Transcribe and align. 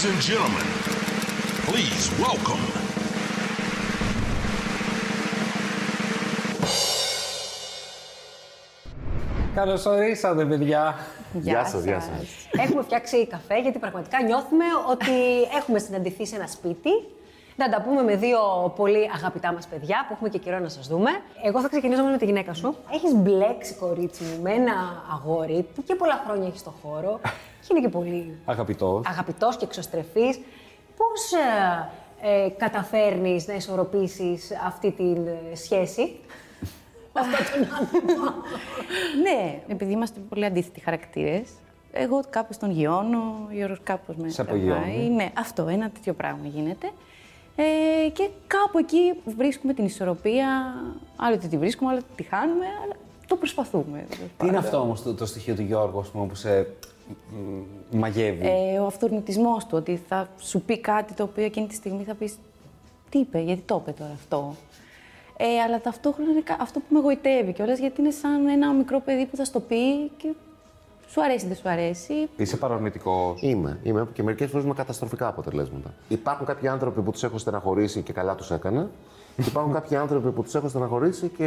Ladies 0.00 0.14
and 0.14 0.22
gentlemen, 0.32 0.66
please 1.66 2.04
welcome. 2.24 2.64
Καλώς 9.54 9.86
ορίσατε, 9.86 10.44
παιδιά. 10.44 10.96
Γεια 11.32 11.64
σας, 11.64 11.84
γεια 11.84 12.00
σας. 12.00 12.48
Έχουμε 12.64 12.82
φτιάξει 12.82 13.26
καφέ 13.26 13.60
γιατί 13.60 13.78
πραγματικά 13.78 14.22
νιώθουμε 14.22 14.64
ότι 14.90 15.42
έχουμε 15.58 15.78
συναντηθεί 15.78 16.26
σε 16.26 16.36
ένα 16.36 16.46
σπίτι. 16.46 16.90
Να 17.56 17.68
τα 17.68 17.82
πούμε 17.82 18.02
με 18.02 18.16
δύο 18.16 18.38
πολύ 18.76 19.10
αγαπητά 19.14 19.52
μας 19.52 19.66
παιδιά 19.66 20.04
που 20.08 20.12
έχουμε 20.12 20.28
και 20.28 20.38
καιρό 20.38 20.58
να 20.58 20.68
σας 20.68 20.86
δούμε. 20.88 21.10
Εγώ 21.44 21.60
θα 21.60 21.68
ξεκινήσω 21.68 22.00
όμως 22.00 22.12
με 22.12 22.18
τη 22.18 22.24
γυναίκα 22.24 22.54
σου. 22.54 22.76
Έχεις 22.92 23.14
μπλέξει, 23.14 23.74
κορίτσι 23.74 24.22
μου, 24.22 24.42
με 24.42 24.52
ένα 24.52 25.02
αγόρι 25.12 25.66
που 25.74 25.82
και 25.82 25.94
πολλά 25.94 26.22
χρόνια 26.26 26.46
έχει 26.46 26.58
στο 26.58 26.74
χώρο. 26.82 27.20
Και 27.60 27.66
είναι 27.70 27.80
και 27.80 27.88
πολύ 27.88 28.38
Αγαπητός. 28.44 29.06
αγαπητός 29.06 29.56
και 29.56 29.64
εξωστρεφής. 29.64 30.40
Πώς 30.96 31.32
ε, 31.32 32.44
ε, 32.44 32.48
καταφέρνεις 32.48 33.46
να 33.46 33.54
ισορροπήσεις 33.54 34.50
αυτή 34.66 34.90
τη 34.90 35.12
σχέση; 35.56 36.02
Αυτό 37.12 37.36
τον 37.52 37.68
άνθρωπο. 37.80 38.30
Ναι, 39.22 39.60
επειδή 39.68 39.92
είμαστε 39.92 40.20
πολύ 40.28 40.44
αντίθετοι 40.44 40.80
χαρακτήρες. 40.80 41.48
Εγώ 41.92 42.20
κάπως 42.30 42.56
τον 42.56 42.70
γιώνω, 42.70 43.18
ο 43.48 43.52
Γιώργος 43.52 43.80
κάπως 43.82 44.16
με 44.16 44.28
Σε 44.28 44.44
τραβάει. 44.44 44.70
απογειώνει. 44.70 45.08
Ναι, 45.08 45.30
αυτό, 45.38 45.68
ένα 45.68 45.90
τέτοιο 45.90 46.12
πράγμα 46.12 46.46
γίνεται. 46.46 46.90
Ε, 47.56 48.08
και 48.08 48.28
κάπου 48.46 48.78
εκεί 48.78 49.14
βρίσκουμε 49.36 49.72
την 49.74 49.84
ισορροπία. 49.84 50.74
Άλλοτε 51.16 51.46
τη 51.46 51.58
βρίσκουμε, 51.58 51.90
άλλοτε 51.90 52.06
τη 52.16 52.22
χάνουμε, 52.22 52.64
αλλά 52.84 52.94
το 53.26 53.36
προσπαθούμε. 53.36 54.06
Τι 54.38 54.46
είναι 54.46 54.56
αυτό 54.56 54.76
όμως 54.80 55.02
το, 55.02 55.14
το 55.14 55.26
στοιχείο 55.26 55.54
του 55.54 55.62
Γιώργου, 55.62 56.00
ας 56.00 56.08
πούμε, 56.08 56.26
που 56.26 56.34
σε 56.34 56.60
μ, 56.60 56.64
μαγεύει. 57.90 58.46
Ε, 58.74 58.78
ο 58.78 58.86
αυθορμητισμός 58.86 59.64
του, 59.64 59.76
ότι 59.78 60.00
θα 60.08 60.28
σου 60.38 60.60
πει 60.60 60.78
κάτι 60.78 61.14
το 61.14 61.22
οποίο 61.22 61.44
εκείνη 61.44 61.66
τη 61.66 61.74
στιγμή 61.74 62.02
θα 62.04 62.14
πεις 62.14 62.34
τι 63.10 63.18
είπε, 63.18 63.40
γιατί 63.40 63.62
το 63.66 63.78
είπε 63.82 63.90
τώρα 63.98 64.10
αυτό. 64.14 64.54
Ε, 65.36 65.60
αλλά 65.66 65.80
ταυτόχρονα 65.80 66.30
είναι 66.30 66.40
κα- 66.40 66.56
αυτό 66.60 66.78
που 66.78 66.86
με 66.88 66.98
εγωιτεύει 66.98 67.52
κιόλας, 67.52 67.78
γιατί 67.78 68.00
είναι 68.00 68.10
σαν 68.10 68.46
ένα 68.48 68.72
μικρό 68.72 69.00
παιδί 69.00 69.26
που 69.26 69.36
θα 69.36 69.44
στο 69.44 69.60
πει 69.60 70.08
και 70.16 70.28
σου 71.08 71.22
αρέσει, 71.22 71.46
δεν 71.46 71.56
σου 71.56 71.68
αρέσει. 71.68 72.28
Είσαι 72.36 72.56
παρορμητικός. 72.56 73.42
Είμαι. 73.42 73.78
Είμαι 73.82 74.08
και 74.12 74.22
μερικές 74.22 74.50
φορές 74.50 74.66
με 74.66 74.74
καταστροφικά 74.74 75.26
αποτελέσματα. 75.28 75.94
Υπάρχουν 76.08 76.46
κάποιοι 76.46 76.68
άνθρωποι 76.68 77.00
που 77.02 77.10
τους 77.10 77.22
έχω 77.22 77.38
στεναχωρήσει 77.38 78.02
και 78.02 78.12
καλά 78.12 78.34
τους 78.34 78.50
έκανα. 78.50 78.90
Και 79.42 79.48
υπάρχουν 79.48 79.72
κάποιοι 79.72 79.96
άνθρωποι 79.96 80.30
που 80.30 80.42
τους 80.42 80.54
έχω 80.54 80.68
στεναχωρήσει 80.68 81.28
και 81.28 81.44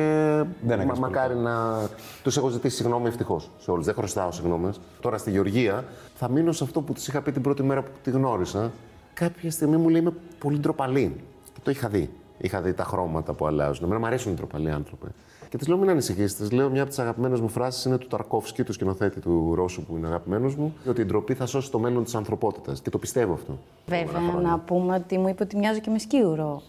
Δεν 0.61 0.80
έκανες 0.80 0.99
μα, 0.99 1.08
μακάρι 1.08 1.36
να 1.36 1.80
τους 2.23 2.38
έχω 2.38 2.49
ζητήσει 2.49 2.75
συγγνώμη 2.75 3.08
ευτυχώς 3.08 3.49
σε 3.59 3.72
όλους. 3.72 3.86
Δεν 3.86 3.94
χρωστάω 3.94 4.31
συγγνώμες. 4.31 4.80
Τώρα 5.02 5.17
στη 5.17 5.31
Γεωργία 5.31 5.83
θα 6.16 6.30
μείνω 6.30 6.52
σε 6.52 6.64
αυτό 6.64 6.81
που 6.81 6.94
τη 6.94 7.05
είχα 7.08 7.21
πει 7.21 7.31
την 7.31 7.41
πρώτη 7.41 7.64
μέρα 7.64 7.81
που 7.81 7.89
τη 8.03 8.09
γνώρισα. 8.09 8.71
Κάποια 9.14 9.52
στιγμή 9.52 9.77
μου 9.77 9.89
λέει 9.89 10.02
είμαι 10.02 10.14
πολύ 10.39 10.59
ντροπαλή. 10.59 11.16
Και 11.53 11.59
το 11.64 11.71
είχα 11.71 11.88
δει. 11.88 12.09
Είχα 12.38 12.61
δει 12.61 12.73
τα 12.73 12.83
χρώματα 12.83 13.33
που 13.33 13.45
αλλάζουν. 13.45 13.86
Εμένα 13.86 13.99
μου 13.99 14.05
αρέσουν 14.05 14.31
οι 14.31 14.36
ντροπαλοί 14.36 14.71
άνθρωποι. 14.71 15.08
Και 15.49 15.58
της 15.58 15.67
λέω: 15.67 15.77
Μην 15.77 15.89
ανησυχείς. 15.89 16.36
Της 16.36 16.52
λέω: 16.52 16.69
Μια 16.69 16.81
από 16.81 16.89
τις 16.89 16.99
αγαπημένες 16.99 17.39
μου 17.39 17.49
φράσεις 17.49 17.86
είναι 17.86 17.97
του 17.97 18.08
Ταρκόφσκι, 18.08 18.64
του 18.64 18.73
σκηνοθέτη 18.73 19.19
του 19.19 19.55
Ρώσου 19.55 19.86
που 19.86 19.97
είναι 19.97 20.08
αγαπημένος 20.08 20.55
μου, 20.55 20.73
ότι 20.88 21.02
η 21.02 21.05
ντροπή 21.05 21.33
θα 21.33 21.45
σώσει 21.45 21.71
το 21.71 21.80
μέλλον 21.80 22.03
της 22.03 22.16
ανθρωπότητας. 22.16 22.81
Και 22.81 22.89
το 22.89 22.97
πιστεύω 22.97 23.33
αυτό. 23.33 23.58
Βέβαια, 23.86 24.21
να 24.41 24.59
πούμε 24.59 24.95
ότι 24.95 25.17
μου 25.17 25.27
είπε 25.27 25.44
ότι 25.44 25.58
μοιάζω 25.58 25.80
και 25.80 25.89
με 25.89 25.99
σκύουρο. 25.99 26.61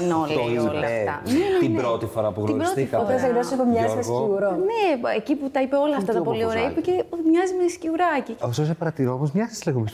Ενώ 0.00 0.26
λέει 0.26 0.56
όλα 0.56 0.86
αυτά. 0.86 1.22
Ναι, 1.24 1.32
ναι, 1.32 1.58
Την 1.60 1.72
ναι. 1.72 1.80
πρώτη 1.80 2.06
φορά 2.06 2.28
που 2.28 2.34
Την 2.34 2.44
πρώτη 2.44 2.52
γνωριστήκατε. 2.52 3.04
φορά. 3.04 3.18
Χθε 3.18 3.26
εκτό 3.28 3.54
από 3.54 3.64
μοιάζει 3.70 3.94
με 3.94 4.00
Γιώργο. 4.02 4.22
σκιουρό. 4.22 4.50
Ναι, 4.50 5.10
εκεί 5.16 5.34
που 5.36 5.50
τα 5.50 5.60
είπε 5.62 5.76
όλα 5.76 5.96
αυτά 5.96 6.12
Τι 6.12 6.18
τα 6.18 6.24
πολύ 6.24 6.44
ωραία, 6.44 6.62
είπε 6.62 6.70
όμορφο 6.70 6.80
και 6.80 7.04
ότι 7.10 7.22
μοιάζει 7.28 7.52
με 7.62 7.68
σκιουράκι. 7.68 8.36
Όσο 8.40 8.64
σε 8.64 8.74
παρατηρώ 8.74 9.12
όμως, 9.12 9.32
μοιάζει 9.32 9.58
λίγο 9.66 9.80
με 9.80 9.88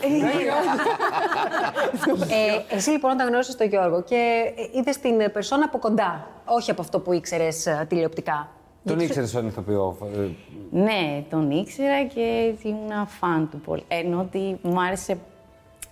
Ε, 2.69 2.75
εσύ 2.75 2.89
λοιπόν 2.89 3.11
όταν 3.11 3.27
γνώρισες 3.27 3.55
τον 3.55 3.67
Γιώργο 3.67 4.01
και 4.03 4.41
είδες 4.77 4.97
την 4.97 5.19
ε, 5.19 5.29
περσόνα 5.29 5.65
από 5.65 5.77
κοντά, 5.77 6.27
όχι 6.45 6.71
από 6.71 6.81
αυτό 6.81 6.99
που 6.99 7.13
ήξερες 7.13 7.67
τηλεοπτικά. 7.87 8.47
Τον 8.85 8.99
ήξερες 8.99 9.29
σαν 9.29 9.47
ηθοποιό. 9.47 9.97
ε, 10.15 10.27
Ναι, 10.71 11.23
τον 11.29 11.51
ήξερα 11.51 12.03
και 12.03 12.53
ήμουν 12.61 13.07
φαν 13.07 13.47
του 13.51 13.59
πολύ. 13.59 13.83
Ενώ 13.87 14.19
ότι 14.19 14.57
μου 14.61 14.81
άρεσε. 14.81 15.17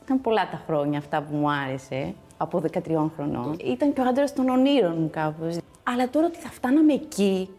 Ήταν 0.04 0.22
πολλά 0.22 0.48
τα 0.52 0.62
χρόνια 0.68 1.00
αυτά 1.00 1.22
που 1.22 1.36
μου 1.36 1.50
άρεσε, 1.52 2.14
από 2.38 2.62
13 2.74 3.10
χρονών. 3.16 3.56
Ήταν 3.66 3.94
και 3.94 4.02
ο 4.02 4.04
άντρας 4.08 4.34
των 4.34 4.50
ονείρων 4.50 4.96
μου 5.00 5.10
κάπως. 5.10 5.58
Αλλά 5.84 6.10
τώρα 6.10 6.26
ότι 6.26 6.38
θα 6.38 6.50
φτάναμε 6.50 6.94
εκεί, 6.94 7.50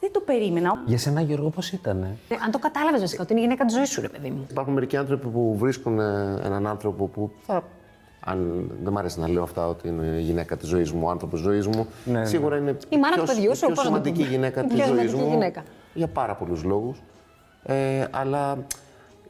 δεν 0.00 0.12
το 0.12 0.20
περίμενα. 0.20 0.82
Για 0.86 0.98
σένα, 0.98 1.20
Γιώργο, 1.20 1.48
πώς 1.50 1.72
ήταν. 1.72 2.02
Ε, 2.02 2.34
αν 2.44 2.50
το 2.50 2.58
κατάλαβες 2.58 3.00
βασικά, 3.00 3.22
ότι 3.22 3.32
είναι 3.32 3.40
η 3.40 3.44
γυναίκα 3.44 3.64
της 3.64 3.74
ζωής 3.74 3.88
σου, 3.88 4.00
ρε 4.00 4.08
παιδί 4.08 4.30
μου. 4.30 4.46
Υπάρχουν 4.50 4.72
μερικοί 4.74 4.96
άνθρωποι 4.96 5.26
που 5.28 5.56
βρίσκουν 5.58 5.98
ε, 6.00 6.38
έναν 6.44 6.66
άνθρωπο 6.66 7.06
που 7.06 7.30
θα. 7.46 7.62
Αν 8.24 8.70
δεν 8.82 8.92
μ' 8.92 8.98
αρέσει 8.98 9.20
να 9.20 9.28
λέω 9.28 9.42
αυτά 9.42 9.66
ότι 9.68 9.88
είναι 9.88 10.04
η 10.06 10.20
γυναίκα 10.20 10.56
της 10.56 10.68
ζωής 10.68 10.92
μου, 10.92 11.02
ο 11.06 11.10
άνθρωπος 11.10 11.40
τη 11.40 11.46
ζωής 11.46 11.66
μου. 11.66 11.86
ναι. 12.04 12.24
Σίγουρα 12.24 12.56
είναι 12.56 12.76
Η 12.88 12.96
μάνα 12.98 13.14
πιο, 13.14 13.22
του 13.22 13.28
παιδιού 13.28 13.54
σου, 13.56 13.66
πιο 13.66 13.68
πώς 13.68 13.76
να 13.76 13.82
το 13.82 13.88
σημαντική 13.88 14.18
πούμε. 14.18 14.28
γυναίκα 14.30 14.60
Η 14.60 14.66
της 14.66 14.74
πιο 14.76 14.84
ζωής 14.86 14.98
σημαντική 14.98 15.22
μου. 15.24 15.30
γυναίκα. 15.30 15.62
Για 15.94 16.08
πάρα 16.08 16.34
πολλούς 16.34 16.64
λόγους. 16.64 17.02
Ε, 17.62 18.04
αλλά 18.10 18.58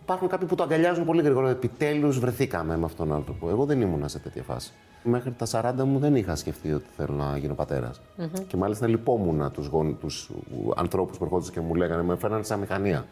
υπάρχουν 0.09 0.29
κάποιοι 0.29 0.47
που 0.49 0.55
το 0.55 0.63
αγκαλιάζουν 0.63 1.05
πολύ 1.05 1.23
γρήγορα. 1.23 1.51
Επιτέλους 1.51 2.19
βρεθήκαμε 2.19 2.77
με 2.77 2.85
αυτόν 2.85 3.07
τον 3.09 3.17
άνθρωπο. 3.17 3.49
Εγώ 3.49 3.65
δεν 3.65 3.81
ήμουνα 3.81 4.09
σε 4.09 4.19
τέτοια 4.19 4.43
φάση. 4.43 4.73
Μέχρι 5.03 5.33
τα 5.33 5.47
40 5.81 5.85
μου 5.85 5.99
δεν 5.99 6.17
είχα 6.17 6.37
σκεφτεί 6.37 6.73
ότι 6.73 6.85
θέλω 6.97 7.15
να 7.15 7.37
γίνω 7.37 7.55
πατέρας. 7.55 8.01
Και 8.47 8.57
μάλιστα 8.57 8.87
λυπόμουν 8.89 9.51
τους 9.53 9.69
τους 10.01 10.31
ανθρώπους 10.77 11.19
που 11.19 11.25
ερχόντουσαν 11.25 11.55
και 11.55 11.61
μου 11.61 11.75
λέγανε 11.75 12.03
Με 12.03 12.17
φέρνανε 12.17 12.43
σαν 12.43 12.59
μηχανία. 12.61 13.05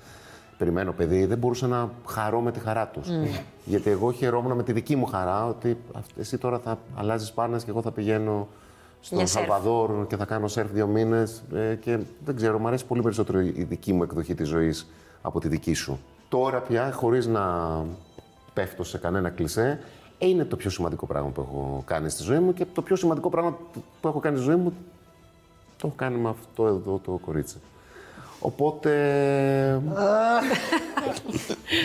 Περιμένω 0.59 0.93
παιδί, 0.93 1.25
δεν 1.27 1.39
μπορούσα 1.39 1.67
να 1.67 1.91
χαρώ 2.06 2.41
με 2.41 2.53
τη 2.53 2.59
χαρά 2.61 2.87
τους. 2.87 3.09
Γιατί 3.65 3.91
εγώ 3.91 4.12
χαιρόμουν 4.12 4.56
με 4.56 4.62
τη 4.62 4.73
δική 4.73 4.97
μου 4.97 5.06
χαρά 5.06 5.47
ότι 5.47 5.77
αυ- 5.97 6.19
εσύ 6.19 6.39
τώρα 6.39 6.59
θα 6.59 6.79
αλλάζεις 6.97 7.33
πάνες 7.33 7.65
και 7.65 7.71
εγώ 7.71 7.83
θα 7.83 7.91
πηγαίνω 7.91 8.49
στον 9.01 9.19
Για 9.19 9.27
σερφ. 9.27 9.47
Σαλβαδόρ 9.47 10.06
και 10.06 10.17
θα 10.17 10.25
κάνω 10.25 10.49
σερφ 10.49 10.71
δύο 10.71 10.87
μήνες. 10.87 11.43
και 11.81 11.99
δεν 12.25 12.37
ξέρω, 12.37 12.59
μου 12.59 12.67
αρέσει 12.67 12.87
πολύ 12.87 13.03
περισσότερο 13.03 13.41
η 13.41 13.67
δική 13.69 13.93
μου 13.93 14.03
εκδοχή 14.03 14.35
της 14.35 14.49
ζωής 14.49 14.87
από 15.23 15.41
τη 15.41 15.49
δική 15.49 15.75
σου. 15.75 15.99
Τώρα 16.28 16.60
πια, 16.60 16.92
χωρίς 16.92 17.26
να 17.26 17.84
πέφτω 18.54 18.84
σε 18.84 18.98
κανένα 18.98 19.31
κλισέ, 19.31 19.81
είναι 20.19 20.44
το 20.44 20.56
πιο 20.56 20.70
σημαντικό 20.70 21.06
πράγμα 21.06 21.28
που 21.28 21.41
έχω 21.41 21.82
κάνει 21.87 22.09
στη 22.09 22.22
ζωή 22.22 22.38
μου 22.38 22.53
και 22.53 22.66
το 22.72 22.82
πιο 22.82 22.97
σημαντικό 22.97 23.28
πράγμα 23.28 23.59
που 24.00 24.09
έχω 24.09 24.19
κάνει 24.19 24.37
στη 24.37 24.44
ζωή 24.44 24.56
μου 24.56 24.72
το 25.76 25.87
έχω 25.87 25.97
κάνει 25.97 26.16
με 26.16 26.28
αυτό 26.28 26.66
εδώ 26.66 27.00
το 27.04 27.10
κορίτσι. 27.25 27.56
Οπότε. 28.41 28.91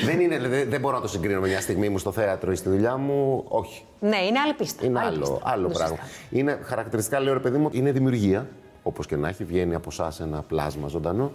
δεν, 0.05 0.19
είναι, 0.19 0.39
δεν, 0.39 0.69
δεν 0.69 0.79
μπορώ 0.79 0.95
να 0.95 1.01
το 1.01 1.07
συγκρίνω 1.07 1.39
με 1.39 1.47
μια 1.47 1.61
στιγμή 1.61 1.89
μου 1.89 1.97
στο 1.97 2.11
θέατρο 2.11 2.51
ή 2.51 2.55
στη 2.55 2.69
δουλειά 2.69 2.97
μου. 2.97 3.45
Όχι. 3.47 3.83
Ναι, 3.99 4.17
είναι 4.17 4.39
άλλη 4.39 4.53
πίστα. 4.53 4.85
Είναι 4.85 4.99
άλλη 4.99 5.07
άλλο, 5.07 5.19
πίστα. 5.19 5.39
άλλο 5.43 5.67
Το 5.67 5.73
πράγμα. 5.73 5.95
συζητάμε. 5.95 6.39
Είναι 6.39 6.59
χαρακτηριστικά, 6.63 7.19
λέω 7.19 7.33
ρε 7.33 7.39
παιδί 7.39 7.57
μου, 7.57 7.69
είναι 7.71 7.91
δημιουργία. 7.91 8.47
Όπως 8.83 9.05
και 9.05 9.15
να 9.15 9.27
έχει, 9.27 9.43
βγαίνει 9.43 9.75
από 9.75 9.87
εσάς 9.91 10.19
ένα 10.19 10.41
πλάσμα 10.41 10.87
ζωντανό. 10.87 11.31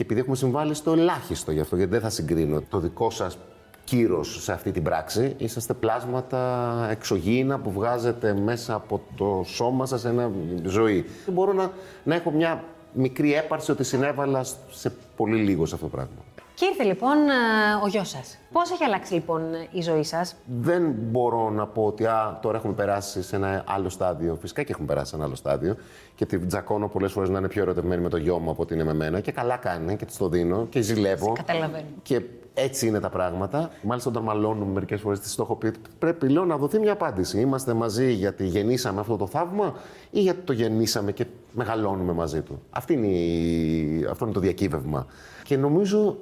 Και 0.00 0.06
επειδή 0.06 0.20
έχουμε 0.20 0.36
συμβάλει 0.36 0.74
στο 0.74 0.92
ελάχιστο 0.92 1.52
γι' 1.52 1.60
αυτό, 1.60 1.76
γιατί 1.76 1.90
δεν 1.90 2.00
θα 2.00 2.08
συγκρίνω 2.08 2.62
το 2.68 2.78
δικό 2.78 3.10
σας 3.10 3.38
κύρος 3.84 4.42
σε 4.42 4.52
αυτή 4.52 4.72
την 4.72 4.82
πράξη, 4.82 5.34
είσαστε 5.38 5.74
πλάσματα 5.74 6.88
εξωγήινα 6.90 7.58
που 7.58 7.70
βγάζετε 7.70 8.34
μέσα 8.34 8.74
από 8.74 9.00
το 9.16 9.42
σώμα 9.46 9.86
σας 9.86 10.04
ένα 10.04 10.30
ζωή. 10.64 11.04
Και 11.24 11.30
μπορώ 11.30 11.52
να, 11.52 11.70
να 12.04 12.14
έχω 12.14 12.30
μια 12.30 12.64
μικρή 12.92 13.34
έπαρση 13.34 13.70
ότι 13.70 13.84
συνέβαλα 13.84 14.44
σε 14.70 14.92
πολύ 15.16 15.42
λίγο 15.42 15.66
σε 15.66 15.74
αυτό 15.74 15.86
το 15.86 15.92
πράγμα. 15.92 16.16
Και 16.60 16.66
ήρθε 16.66 16.82
λοιπόν 16.82 17.16
ε, 17.28 17.84
ο 17.84 17.86
γιος 17.86 18.08
σας. 18.08 18.38
Πώς 18.52 18.70
έχει 18.70 18.84
αλλάξει 18.84 19.14
λοιπόν 19.14 19.42
η 19.70 19.80
ζωή 19.80 20.02
σας, 20.02 20.36
Δεν 20.60 20.94
μπορώ 20.96 21.50
να 21.50 21.66
πω 21.66 21.84
ότι 21.84 22.06
α, 22.06 22.38
τώρα 22.42 22.56
έχουμε 22.56 22.72
περάσει 22.72 23.22
σε 23.22 23.36
ένα 23.36 23.64
άλλο 23.66 23.88
στάδιο. 23.88 24.38
Φυσικά 24.40 24.62
και 24.62 24.72
έχουμε 24.72 24.86
περάσει 24.86 25.10
σε 25.10 25.16
ένα 25.16 25.24
άλλο 25.24 25.34
στάδιο. 25.34 25.76
Και 26.14 26.26
την 26.26 26.48
τζακώνω 26.48 26.88
πολλές 26.88 27.12
φορές 27.12 27.28
να 27.28 27.38
είναι 27.38 27.48
πιο 27.48 27.62
ερωτευμένη 27.62 28.02
με 28.02 28.08
το 28.08 28.16
γιο 28.16 28.38
μου 28.38 28.50
από 28.50 28.62
ότι 28.62 28.74
είναι 28.74 28.84
με 28.84 28.94
μένα. 28.94 29.20
Και 29.20 29.32
καλά 29.32 29.56
κάνει 29.56 29.96
και 29.96 30.04
της 30.04 30.16
το 30.16 30.28
δίνω 30.28 30.66
και 30.70 30.80
ζηλεύω. 30.80 31.32
Καταλαβαίνω. 31.32 31.84
Και 32.02 32.22
έτσι 32.54 32.86
είναι 32.86 33.00
τα 33.00 33.08
πράγματα. 33.08 33.70
Μάλιστα, 33.82 34.10
όταν 34.10 34.22
μαλώνουμε 34.22 34.72
μερικές 34.72 35.00
φορές, 35.00 35.20
τη 35.20 35.34
το 35.34 35.42
έχω 35.42 35.56
πει: 35.56 35.72
Πρέπει 35.98 36.28
λέω 36.28 36.44
να 36.44 36.56
δοθεί 36.56 36.78
μια 36.78 36.92
απάντηση. 36.92 37.40
Είμαστε 37.40 37.74
μαζί 37.74 38.12
γιατί 38.12 38.46
γεννήσαμε 38.46 39.00
αυτό 39.00 39.16
το 39.16 39.26
θαύμα 39.26 39.74
ή 40.10 40.20
γιατί 40.20 40.40
το 40.40 40.52
γεννήσαμε 40.52 41.12
και 41.12 41.26
μεγαλώνουμε 41.52 42.12
μαζί 42.12 42.40
του. 42.40 42.62
Αυτή 42.70 42.92
είναι 42.92 43.06
η... 43.06 44.06
Αυτό 44.10 44.24
είναι 44.24 44.34
το 44.34 44.40
διακύβευμα. 44.40 45.06
Και 45.42 45.56
νομίζω 45.56 46.16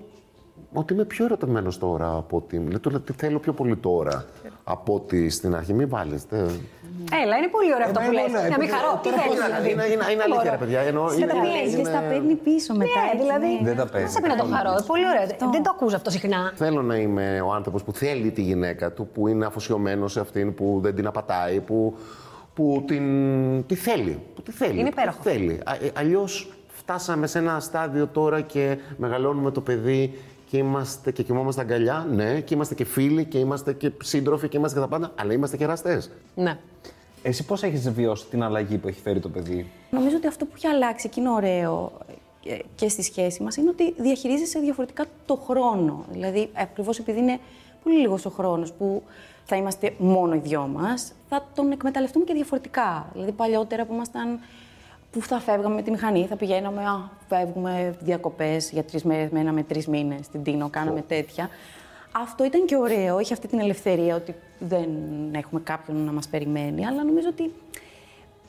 ότι 0.72 0.92
είμαι 0.94 1.04
πιο 1.04 1.24
ερωτευμένος 1.24 1.78
τώρα 1.78 2.16
από 2.16 2.36
ότι. 2.36 2.56
Λέω 2.68 2.80
το 2.80 2.90
ότι 2.94 3.12
θέλω 3.12 3.38
πιο 3.38 3.52
πολύ 3.52 3.76
τώρα 3.76 4.24
από 4.64 4.94
ότι 4.94 5.30
στην 5.30 5.54
αρχή. 5.54 5.72
Μην 5.72 5.88
βάλετε. 5.88 6.36
Έλα, 7.24 7.36
είναι 7.36 7.48
πολύ 7.50 7.74
ωραίο 7.74 7.86
αυτό 7.86 8.00
που 8.00 8.10
λες. 8.12 8.32
ναι, 8.32 8.48
Να 8.48 8.58
μην 8.58 8.68
ναι, 8.68 8.74
χαρώ. 8.76 9.00
Τι 9.02 9.08
τώρα 9.08 9.22
θέλεις 9.22 9.38
πώς 9.38 9.46
δηλαδή; 9.46 9.70
Είναι, 9.70 9.84
είναι, 9.84 10.04
είναι 10.12 10.22
αλήθεια, 10.22 10.50
ρε 10.50 10.56
παιδιά. 10.56 10.80
Εννοώ, 10.80 11.08
Και 11.08 11.14
είναι- 11.14 11.32
τα 11.32 11.40
παίζει, 11.40 11.78
είναι- 11.80 11.90
τα 11.90 12.00
παίρνει 12.10 12.34
πίσω 12.34 12.74
μετά. 12.74 13.00
Ναι, 13.00 13.06
έτσι, 13.12 13.18
δηλαδή. 13.24 13.46
ναι. 13.46 13.68
Δεν 13.68 13.76
τα 13.76 13.82
Πώς 13.82 13.90
παίζει. 13.92 14.12
θα 14.14 14.20
πει 14.20 14.28
να 14.28 14.36
το 14.36 14.44
χαρώ. 14.54 14.74
Πολύ 14.86 15.04
ωραίο. 15.06 15.50
Δεν 15.52 15.62
το 15.62 15.70
ακούς 15.74 15.94
αυτό 15.94 16.10
συχνά. 16.10 16.52
Θέλω 16.54 16.82
να 16.82 16.96
είμαι 16.96 17.40
ο 17.40 17.52
άνθρωπος 17.52 17.82
που 17.82 17.92
θέλει 17.92 18.30
τη 18.30 18.42
γυναίκα 18.42 18.92
του, 18.92 19.06
που 19.14 19.28
είναι 19.28 19.44
αφοσιωμένος 19.46 20.12
σε 20.12 20.20
αυτήν, 20.20 20.54
που 20.54 20.78
δεν 20.82 20.94
την 20.94 21.06
απατάει, 21.06 21.60
που, 21.60 21.96
που 22.54 22.84
την, 22.86 23.04
τη 23.66 23.74
θέλει. 23.74 24.22
Που 24.34 24.42
τη 24.42 24.52
θέλει. 24.52 24.78
Είναι 24.80 24.88
που 24.90 24.94
τη 24.94 25.00
υπέροχο. 25.00 25.22
Θέλει. 25.22 25.60
Αλλιώς 25.94 26.52
φτάσαμε 26.66 27.26
σε 27.26 27.38
ένα 27.38 27.60
στάδιο 27.60 28.06
τώρα 28.06 28.40
και 28.40 28.78
μεγαλώνουμε 28.96 29.50
το 29.50 29.60
παιδί 29.60 30.18
και 30.50 30.56
είμαστε 30.56 31.12
και 31.12 31.22
κοιμόμαστε 31.22 31.60
αγκαλιά, 31.60 32.06
ναι, 32.10 32.40
και 32.40 32.54
είμαστε 32.54 32.74
και 32.74 32.84
φίλοι 32.84 33.24
και 33.24 33.38
είμαστε 33.38 33.72
και 33.72 33.92
σύντροφοι 34.02 34.48
και 34.48 34.56
είμαστε 34.56 34.78
και 34.78 34.84
τα 34.84 34.90
πάντα, 34.90 35.12
αλλά 35.14 35.32
είμαστε 35.32 35.56
και 35.56 35.64
εραστές. 35.64 36.10
Ναι. 36.34 36.58
Εσύ 37.22 37.44
πώς 37.44 37.62
έχεις 37.62 37.90
βιώσει 37.90 38.26
την 38.26 38.42
αλλαγή 38.42 38.78
που 38.78 38.88
έχει 38.88 39.00
φέρει 39.00 39.20
το 39.20 39.28
παιδί; 39.28 39.70
Νομίζω 39.90 40.16
ότι 40.16 40.26
αυτό 40.26 40.44
που 40.44 40.52
έχει 40.56 40.66
αλλάξει 40.66 41.08
και 41.08 41.20
είναι 41.20 41.30
ωραίο 41.30 41.92
ε, 42.44 42.56
και 42.74 42.88
στη 42.88 43.02
σχέση 43.02 43.42
μας 43.42 43.56
είναι 43.56 43.68
ότι 43.68 43.94
διαχειρίζεσαι 43.98 44.58
διαφορετικά 44.58 45.04
το 45.26 45.36
χρόνο. 45.36 46.04
Δηλαδή, 46.10 46.50
ακριβώς 46.52 46.98
επειδή 46.98 47.18
είναι 47.18 47.38
πολύ 47.82 47.98
λίγος 47.98 48.26
ο 48.26 48.30
χρόνος 48.30 48.72
που 48.72 49.02
θα 49.44 49.56
είμαστε 49.56 49.94
μόνο 49.98 50.34
οι 50.34 50.38
δυο 50.38 50.66
μας, 50.66 51.12
θα 51.28 51.46
τον 51.54 51.70
εκμεταλλευτούμε 51.70 52.24
και 52.24 52.34
διαφορετικά. 52.34 53.10
Δηλαδή, 53.12 53.32
παλιότερα 53.32 53.84
που 53.84 53.94
ήμασταν 53.94 54.38
που 55.10 55.20
θα 55.22 55.40
φεύγαμε 55.40 55.74
με 55.74 55.82
τη 55.82 55.90
μηχανή, 55.90 56.26
θα 56.26 56.36
πηγαίναμε, 56.36 56.82
α, 56.82 57.10
φεύγουμε 57.28 57.96
διακοπές 58.00 58.70
για 58.70 58.84
τρεις 58.84 59.04
μέρες, 59.04 59.30
μέναμε 59.30 59.62
τρεις 59.62 59.86
μήνες 59.86 60.24
στην 60.24 60.42
Τίνο, 60.42 60.68
κάναμε 60.70 61.02
τέτοια. 61.02 61.48
Αυτό 62.12 62.44
ήταν 62.44 62.64
και 62.64 62.76
ωραίο, 62.76 63.20
είχε 63.20 63.32
αυτή 63.32 63.48
την 63.48 63.58
ελευθερία 63.58 64.14
ότι 64.16 64.34
δεν 64.58 64.88
έχουμε 65.32 65.60
κάποιον 65.60 66.04
να 66.04 66.12
μας 66.12 66.28
περιμένει, 66.28 66.86
αλλά 66.86 67.04
νομίζω 67.04 67.28
ότι 67.28 67.52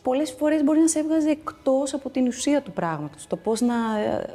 πολλές 0.02 0.32
φορές 0.32 0.64
μπορεί 0.64 0.80
να 0.80 0.88
σε 0.88 1.00
έβγαζε 1.00 1.30
εκτός 1.30 1.94
από 1.94 2.10
την 2.10 2.28
ουσία 2.28 2.62
του 2.62 2.72
πράγματος, 2.72 3.28
το 3.28 3.36
πώς 3.36 3.62
να 3.62 3.74
ε, 4.00 4.26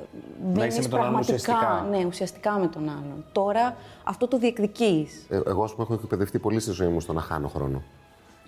μπαίνεις 0.43 0.79
με 0.79 0.89
τον 0.89 1.03
άλλον 1.03 1.21
ουσιαστικά. 1.21 1.87
Ναι, 1.91 2.05
ουσιαστικά 2.05 2.59
με 2.59 2.67
τον 2.67 2.89
άλλον. 2.89 3.25
Τώρα 3.33 3.77
αυτό 4.05 4.29
το 4.29 4.39
διεκδικείς. 4.39 5.27
Ε, 5.29 5.41
Εγώ, 5.47 5.65
ας 5.65 5.73
πούμε, 5.75 5.87
έχω 5.91 6.01
εκπαιδευτεί 6.03 6.39
πολύ 6.39 6.61
στη 6.61 6.71
ζωή 6.71 6.89
μου 6.89 7.01
στο 7.01 7.13
να 7.13 7.21
χάνω 7.21 7.49
χρόνο. 7.49 7.83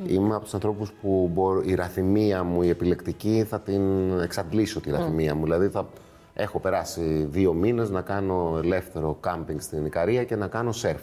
Είμαι 0.05 0.35
από 0.35 0.45
τους 0.45 0.55
ανθρώπους 0.55 0.93
που 0.93 1.31
μπορώ, 1.33 1.63
η 1.65 1.75
ραθυμία 1.75 2.43
μου, 2.43 2.63
η 2.63 2.69
επιλεκτική, 2.69 3.47
θα 3.49 3.61
την 3.61 3.83
εξαντλήσω 4.21 4.81
τη 4.81 4.91
ραθυμία 4.91 5.35
μου. 5.35 5.43
Δηλαδή, 5.43 5.69
θα 5.69 5.87
έχω 6.35 6.59
περάσει 6.59 7.27
δύο 7.31 7.53
μήνες 7.53 7.91
να 7.91 8.01
κάνω 8.01 8.61
ελεύθερο 8.63 9.17
κάμπινγκ 9.21 9.61
στην 9.61 9.87
Ικαρία 9.87 10.25
και 10.25 10.37
να 10.37 10.47
κάνω 10.47 10.73
σερφ. 10.73 11.01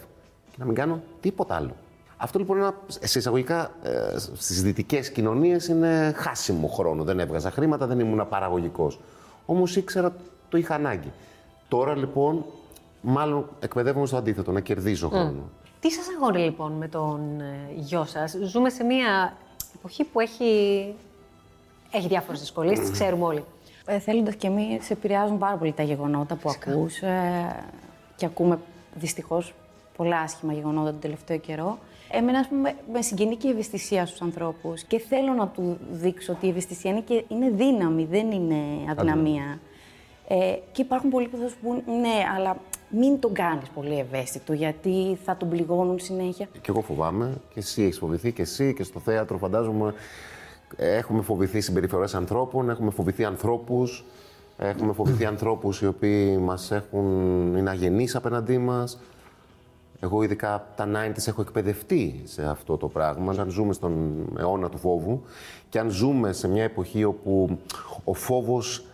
Και 0.49 0.55
να 0.57 0.65
μην 0.65 0.75
κάνω 0.75 1.01
τίποτα 1.19 1.55
άλλο. 1.55 1.75
Αυτό 2.17 2.39
λοιπόν 2.39 2.57
είναι 2.57 2.65
ένα, 2.65 2.75
σε 2.87 3.19
εισαγωγικά 3.19 3.71
ε, 3.83 4.17
στις 4.17 4.63
δυτικές 4.63 5.11
κοινωνίες 5.11 5.67
είναι 5.67 6.13
χάσιμο 6.15 6.67
χρόνο. 6.67 7.03
Δεν 7.03 7.19
έβγαζα 7.19 7.51
χρήματα, 7.51 7.87
δεν 7.87 7.99
ήμουν 7.99 8.27
παραγωγικός. 8.29 8.99
Όμως 9.45 9.75
ήξερα 9.75 10.15
το 10.49 10.57
είχα 10.57 10.75
ανάγκη. 10.75 11.11
Τώρα 11.67 11.97
λοιπόν, 11.97 12.45
μάλλον 13.01 13.49
εκπαιδεύομαι 13.59 14.05
στο 14.05 14.17
αντίθετο, 14.17 14.51
να 14.51 14.59
κερδίζω 14.59 15.09
χρόνο. 15.09 15.49
Τι 15.83 15.91
σας 15.91 16.05
αγόρι 16.15 16.39
λοιπόν 16.39 16.71
με 16.71 16.87
τον 16.87 17.39
ε, 17.39 17.73
γιο 17.75 18.05
σας; 18.05 18.37
Ζούμε 18.43 18.69
σε 18.69 18.83
μια 18.83 19.37
εποχή 19.75 20.03
που 20.03 20.19
έχει, 20.19 20.93
έχει 21.91 22.07
διάφορες 22.07 22.39
δυσκολίες, 22.39 22.79
τις 22.79 22.91
ξέρουμε 22.91 23.25
όλοι. 23.25 23.43
Ε, 23.85 23.99
Θέλοντας 23.99 24.35
και 24.35 24.47
εμείς, 24.47 24.85
σε 24.85 24.93
επηρεάζουν 24.93 25.37
πάρα 25.37 25.57
πολύ 25.57 25.71
τα 25.71 25.83
γεγονότα 25.83 26.35
που 26.35 26.49
ακούς 26.49 27.01
ε, 27.01 27.65
και 28.15 28.25
ακούμε 28.25 28.59
δυστυχώς 28.95 29.53
πολλά 29.95 30.19
άσχημα 30.19 30.53
γεγονότα 30.53 30.91
τον 30.91 30.99
τελευταίο 30.99 31.37
καιρό. 31.37 31.77
Εμένα, 32.11 32.39
ας 32.39 32.47
πούμε, 32.47 32.75
με 32.91 33.01
συγκινεί 33.01 33.35
και 33.35 33.47
η 33.47 33.51
ευαισθησία 33.51 34.05
στους 34.05 34.21
ανθρώπους 34.21 34.83
και 34.83 34.99
θέλω 34.99 35.33
να 35.33 35.47
του 35.47 35.77
δείξω 35.91 36.33
ότι 36.33 36.45
η 36.45 36.49
ευαισθησία 36.49 36.91
είναι, 36.91 37.01
και, 37.01 37.23
είναι 37.27 37.49
δύναμη, 37.49 38.05
δεν 38.05 38.31
είναι 38.31 38.91
αδυναμία. 38.91 39.59
Ε, 40.27 40.55
και 40.71 40.81
υπάρχουν 40.81 41.09
πολλοί 41.09 41.27
που 41.27 41.37
θα 41.37 41.47
σου 41.47 41.57
πούν, 41.61 41.83
ναι, 41.85 42.23
αλλά 42.35 42.57
μην 42.95 43.19
τον 43.19 43.33
κάνεις 43.33 43.69
πολύ 43.69 43.99
ευαίσθητο, 43.99 44.53
γιατί 44.53 45.17
θα 45.23 45.37
τον 45.37 45.49
πληγώνουν 45.49 45.99
συνέχεια. 45.99 46.45
Και 46.51 46.69
εγώ 46.69 46.81
φοβάμαι, 46.81 47.33
και 47.53 47.59
εσύ 47.59 47.83
έχεις 47.83 47.97
φοβηθεί, 47.97 48.31
και 48.31 48.41
εσύ 48.41 48.73
και 48.73 48.83
στο 48.83 48.99
θέατρο 48.99 49.37
φαντάζομαι. 49.37 49.93
ε, 50.75 50.95
Έχουμε 50.95 51.21
φοβηθεί 51.21 51.61
συμπεριφορές 51.61 52.15
ανθρώπων, 52.15 52.69
έχουμε 52.69 52.91
φοβηθεί 52.91 53.23
ανθρώπους, 53.25 54.03
έχουμε 54.57 54.93
φοβηθεί 54.93 55.25
ανθρώπους 55.25 55.81
οι 55.81 55.87
οποίοι 55.87 56.37
μας 56.41 56.71
έχουν, 56.71 57.05
είναι 57.57 57.69
αγενείς 57.69 58.15
απέναντί 58.15 58.57
μας. 58.57 58.99
Εγώ 59.99 60.23
ειδικά 60.23 60.53
από 60.53 60.65
τα 60.75 60.87
90's 60.93 61.27
έχω 61.27 61.41
εκπαιδευτεί 61.41 62.21
σε 62.23 62.45
αυτό 62.45 62.77
το 62.77 62.87
πράγμα. 62.87 63.35
Αν 63.39 63.49
ζούμε 63.49 63.73
στον 63.73 64.25
αιώνα 64.39 64.69
του 64.69 64.77
φόβου 64.77 65.21
και 65.69 65.79
αν 65.79 65.89
ζούμε 65.89 66.33
σε 66.33 66.47
μια 66.47 66.63
εποχή 66.63 67.03
όπου 67.03 67.57
ο 68.03 68.13
φόβος 68.13 68.77
ε, 68.77 68.92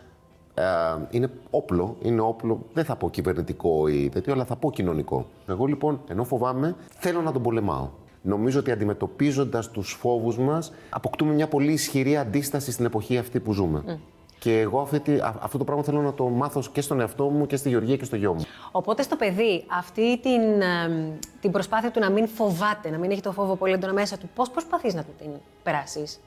είναι 1.10 1.30
όπλο, 1.50 1.96
είναι 2.02 2.22
όπλο, 2.22 2.60
δεν 2.74 2.86
θα 2.86 2.96
πω 2.96 3.10
κυβερνητικό 3.10 3.88
ή 3.88 4.10
τέτοιο, 4.10 4.34
αλλά 4.34 4.46
θα 4.46 4.56
πω 4.56 4.72
κοινωνικό. 4.72 5.26
Εγώ 5.48 5.66
λοιπόν, 5.66 6.02
ενώ 6.08 6.24
φοβάμαι, 6.24 6.76
θέλω 6.90 7.22
να 7.22 7.32
τον 7.32 7.42
πολεμάω. 7.42 7.88
Νομίζω 8.22 8.60
ότι 8.60 8.72
αντιμετωπίζοντας 8.72 9.70
τους 9.72 9.98
φόβους 10.02 10.38
μας, 10.38 10.72
αποκτούμε 10.90 11.34
μια 11.34 11.48
πολύ 11.48 11.72
ισχυρή 11.72 12.18
αντίσταση 12.18 12.72
στην 12.72 12.86
εποχή 12.86 13.18
αυτή 13.18 13.40
που 13.40 13.54
ζούμε. 13.54 14.00
Και 14.40 14.60
εγώ 14.60 14.80
αυτή, 14.80 15.00
τη- 15.00 15.20
α- 15.20 15.36
αυτό 15.42 15.58
το 15.58 15.64
πράγμα 15.64 15.84
θέλω 15.84 16.02
να 16.02 16.14
το 16.14 16.24
μάθω 16.28 16.62
και 16.72 16.82
στον 16.82 17.00
εαυτό 17.00 17.24
μου 17.26 17.46
και 17.46 17.56
στη 17.56 17.70
Γεωργία 17.70 17.98
και 17.98 18.04
στο 18.06 18.16
γιο 18.16 18.34
μου. 18.34 18.42
Οπότε 18.72 19.02
στο 19.02 19.16
παιδί 19.16 19.64
αυτή 19.78 20.20
την, 20.20 20.42
εμ, 20.62 21.12
την 21.42 21.52
προσπάθεια 21.52 21.92
του 21.92 22.00
να 22.00 22.10
μην 22.10 22.28
φοβάται, 22.28 22.90
να 22.90 22.98
μην 22.98 23.12
έχει 23.12 23.22
το 23.22 23.32
φόβο 23.32 23.56
πολύ 23.56 23.74
έντονα 23.74 23.94
μέσα 23.94 24.18
του, 24.18 24.30
πώς 24.36 24.50
προσπαθείς 24.50 24.94
να 24.94 25.02
του 25.04 25.12
την 25.20 25.30
περάσεις; 25.64 26.20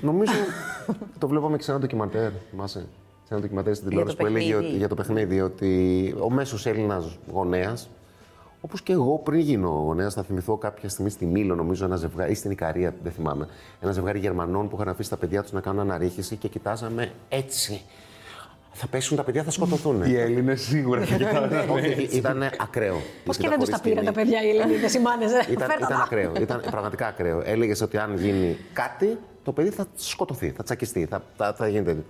Νομίζω 0.00 0.32
το 1.18 1.28
βλέπαμε 1.28 1.56
και 1.56 1.62
σε 1.62 1.70
ένα 1.70 1.80
ντοκιμαντέρ, 1.80 2.30
θυμάσαι; 2.50 2.86
Σε 3.32 3.38
ένα 3.38 3.46
ντοκιμαντέρ 3.46 3.74
στην 3.74 3.88
Για 3.90 4.04
το 4.04 4.04
τηλεόραση 4.04 4.16
που 4.16 4.26
έλεγε 4.38 4.52
παιχνίδι. 4.52 4.68
ότι, 4.68 4.76
για 4.78 4.88
το 4.88 4.94
παιχνίδι 4.94 5.40
ότι 5.40 6.14
ο 6.20 6.30
μέσος 6.30 6.66
Έλληνας 6.66 7.18
γονέας, 7.32 7.90
όπως 8.60 8.82
και 8.82 8.92
εγώ 8.92 9.18
πριν 9.24 9.40
γίνω 9.40 9.68
γονέας, 9.68 10.14
θα 10.14 10.22
θυμηθώ 10.22 10.56
κάποια 10.56 10.88
στιγμή 10.88 11.10
στη 11.10 11.26
Μήλο, 11.26 11.54
νομίζω, 11.54 11.84
ένα 11.84 11.96
ζευγάρι, 11.96 12.30
ή 12.32 12.34
στην 12.34 12.50
Ικαρία, 12.50 12.94
δεν 13.02 13.12
θυμάμαι. 13.12 13.46
Ένα 13.80 13.92
ζευγάρι 13.92 14.18
Γερμανών 14.18 14.68
που 14.68 14.76
είχαν 14.76 14.88
αφήσει 14.88 15.10
τα 15.10 15.16
παιδιά 15.16 15.42
τους 15.42 15.52
να 15.52 15.60
κάνουν 15.60 15.80
αναρρίχηση 15.80 16.36
και 16.36 16.48
κοιτάζαμε 16.48 17.12
έτσι. 17.28 17.82
Θα 18.72 18.86
πέσουν 18.86 19.16
τα 19.16 19.24
παιδιά, 19.24 19.42
θα 19.42 19.50
σκοτωθούν. 19.50 20.02
Οι 20.02 20.14
Έλληνες 20.14 20.60
σίγουρα 20.60 21.04
θα 21.04 21.16
κοιτάνε. 21.16 21.64
Όχι, 21.70 22.02
ήταν 22.16 22.42
ακραίο. 22.42 23.00
Πώς 23.24 23.36
και 23.36 23.46
Ήταν 23.46 23.50
δεν 23.50 23.58
τους 23.60 23.68
τα 23.68 23.76
χωρίς 23.76 23.94
πήραν 23.94 24.04
τα 24.04 24.12
τιμή. 24.12 24.24
παιδιά 24.24 24.44
οι 24.44 24.48
Ελληνίδες, 24.58 24.94
οι 24.94 25.00
μάνες, 25.00 25.32
ε. 25.32 25.36
Ήταν, 25.50 25.68
Φέρτα 25.68 25.86
ήταν 25.86 25.98
τα. 25.98 26.02
ακραίο. 26.04 26.32
Ήταν 26.40 26.62
πραγματικά 26.70 27.06
ακραίο. 27.06 27.42
Έλεγες 27.44 27.80
ότι 27.80 27.98
αν 27.98 28.16
γίνει 28.16 28.56
κάτι, 28.72 29.18
το 29.44 29.52
παιδί 29.52 29.68
θα 29.70 29.86
σκοτωθεί, 29.94 30.50
θα 30.50 30.62
τσακιστεί, 30.62 31.06
θα, 31.06 31.22
θα, 31.36 31.54
θα 31.54 31.68
γίνει 31.68 31.84
τέτοιο. 31.84 32.04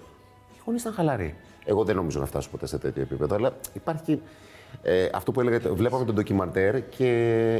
Οι 0.62 0.64
γονεί 0.64 0.78
ήταν 0.80 0.92
χαλαροί. 0.92 1.34
Εγώ 1.64 1.84
δεν 1.84 1.96
νομίζω 1.96 2.20
να 2.20 2.26
φτάσω 2.26 2.50
ποτέ 2.50 2.66
σε 2.66 2.78
τέτοιο 2.78 3.02
επίπεδο, 3.02 3.34
αλλά 3.34 3.52
υπάρχει. 3.72 4.22
Ε, 4.82 5.08
αυτό 5.12 5.32
που 5.32 5.40
έλεγα, 5.40 5.74
βλέπαμε 5.74 6.04
τον 6.04 6.14
ντοκιμαντέρ 6.14 6.88
και 6.88 7.10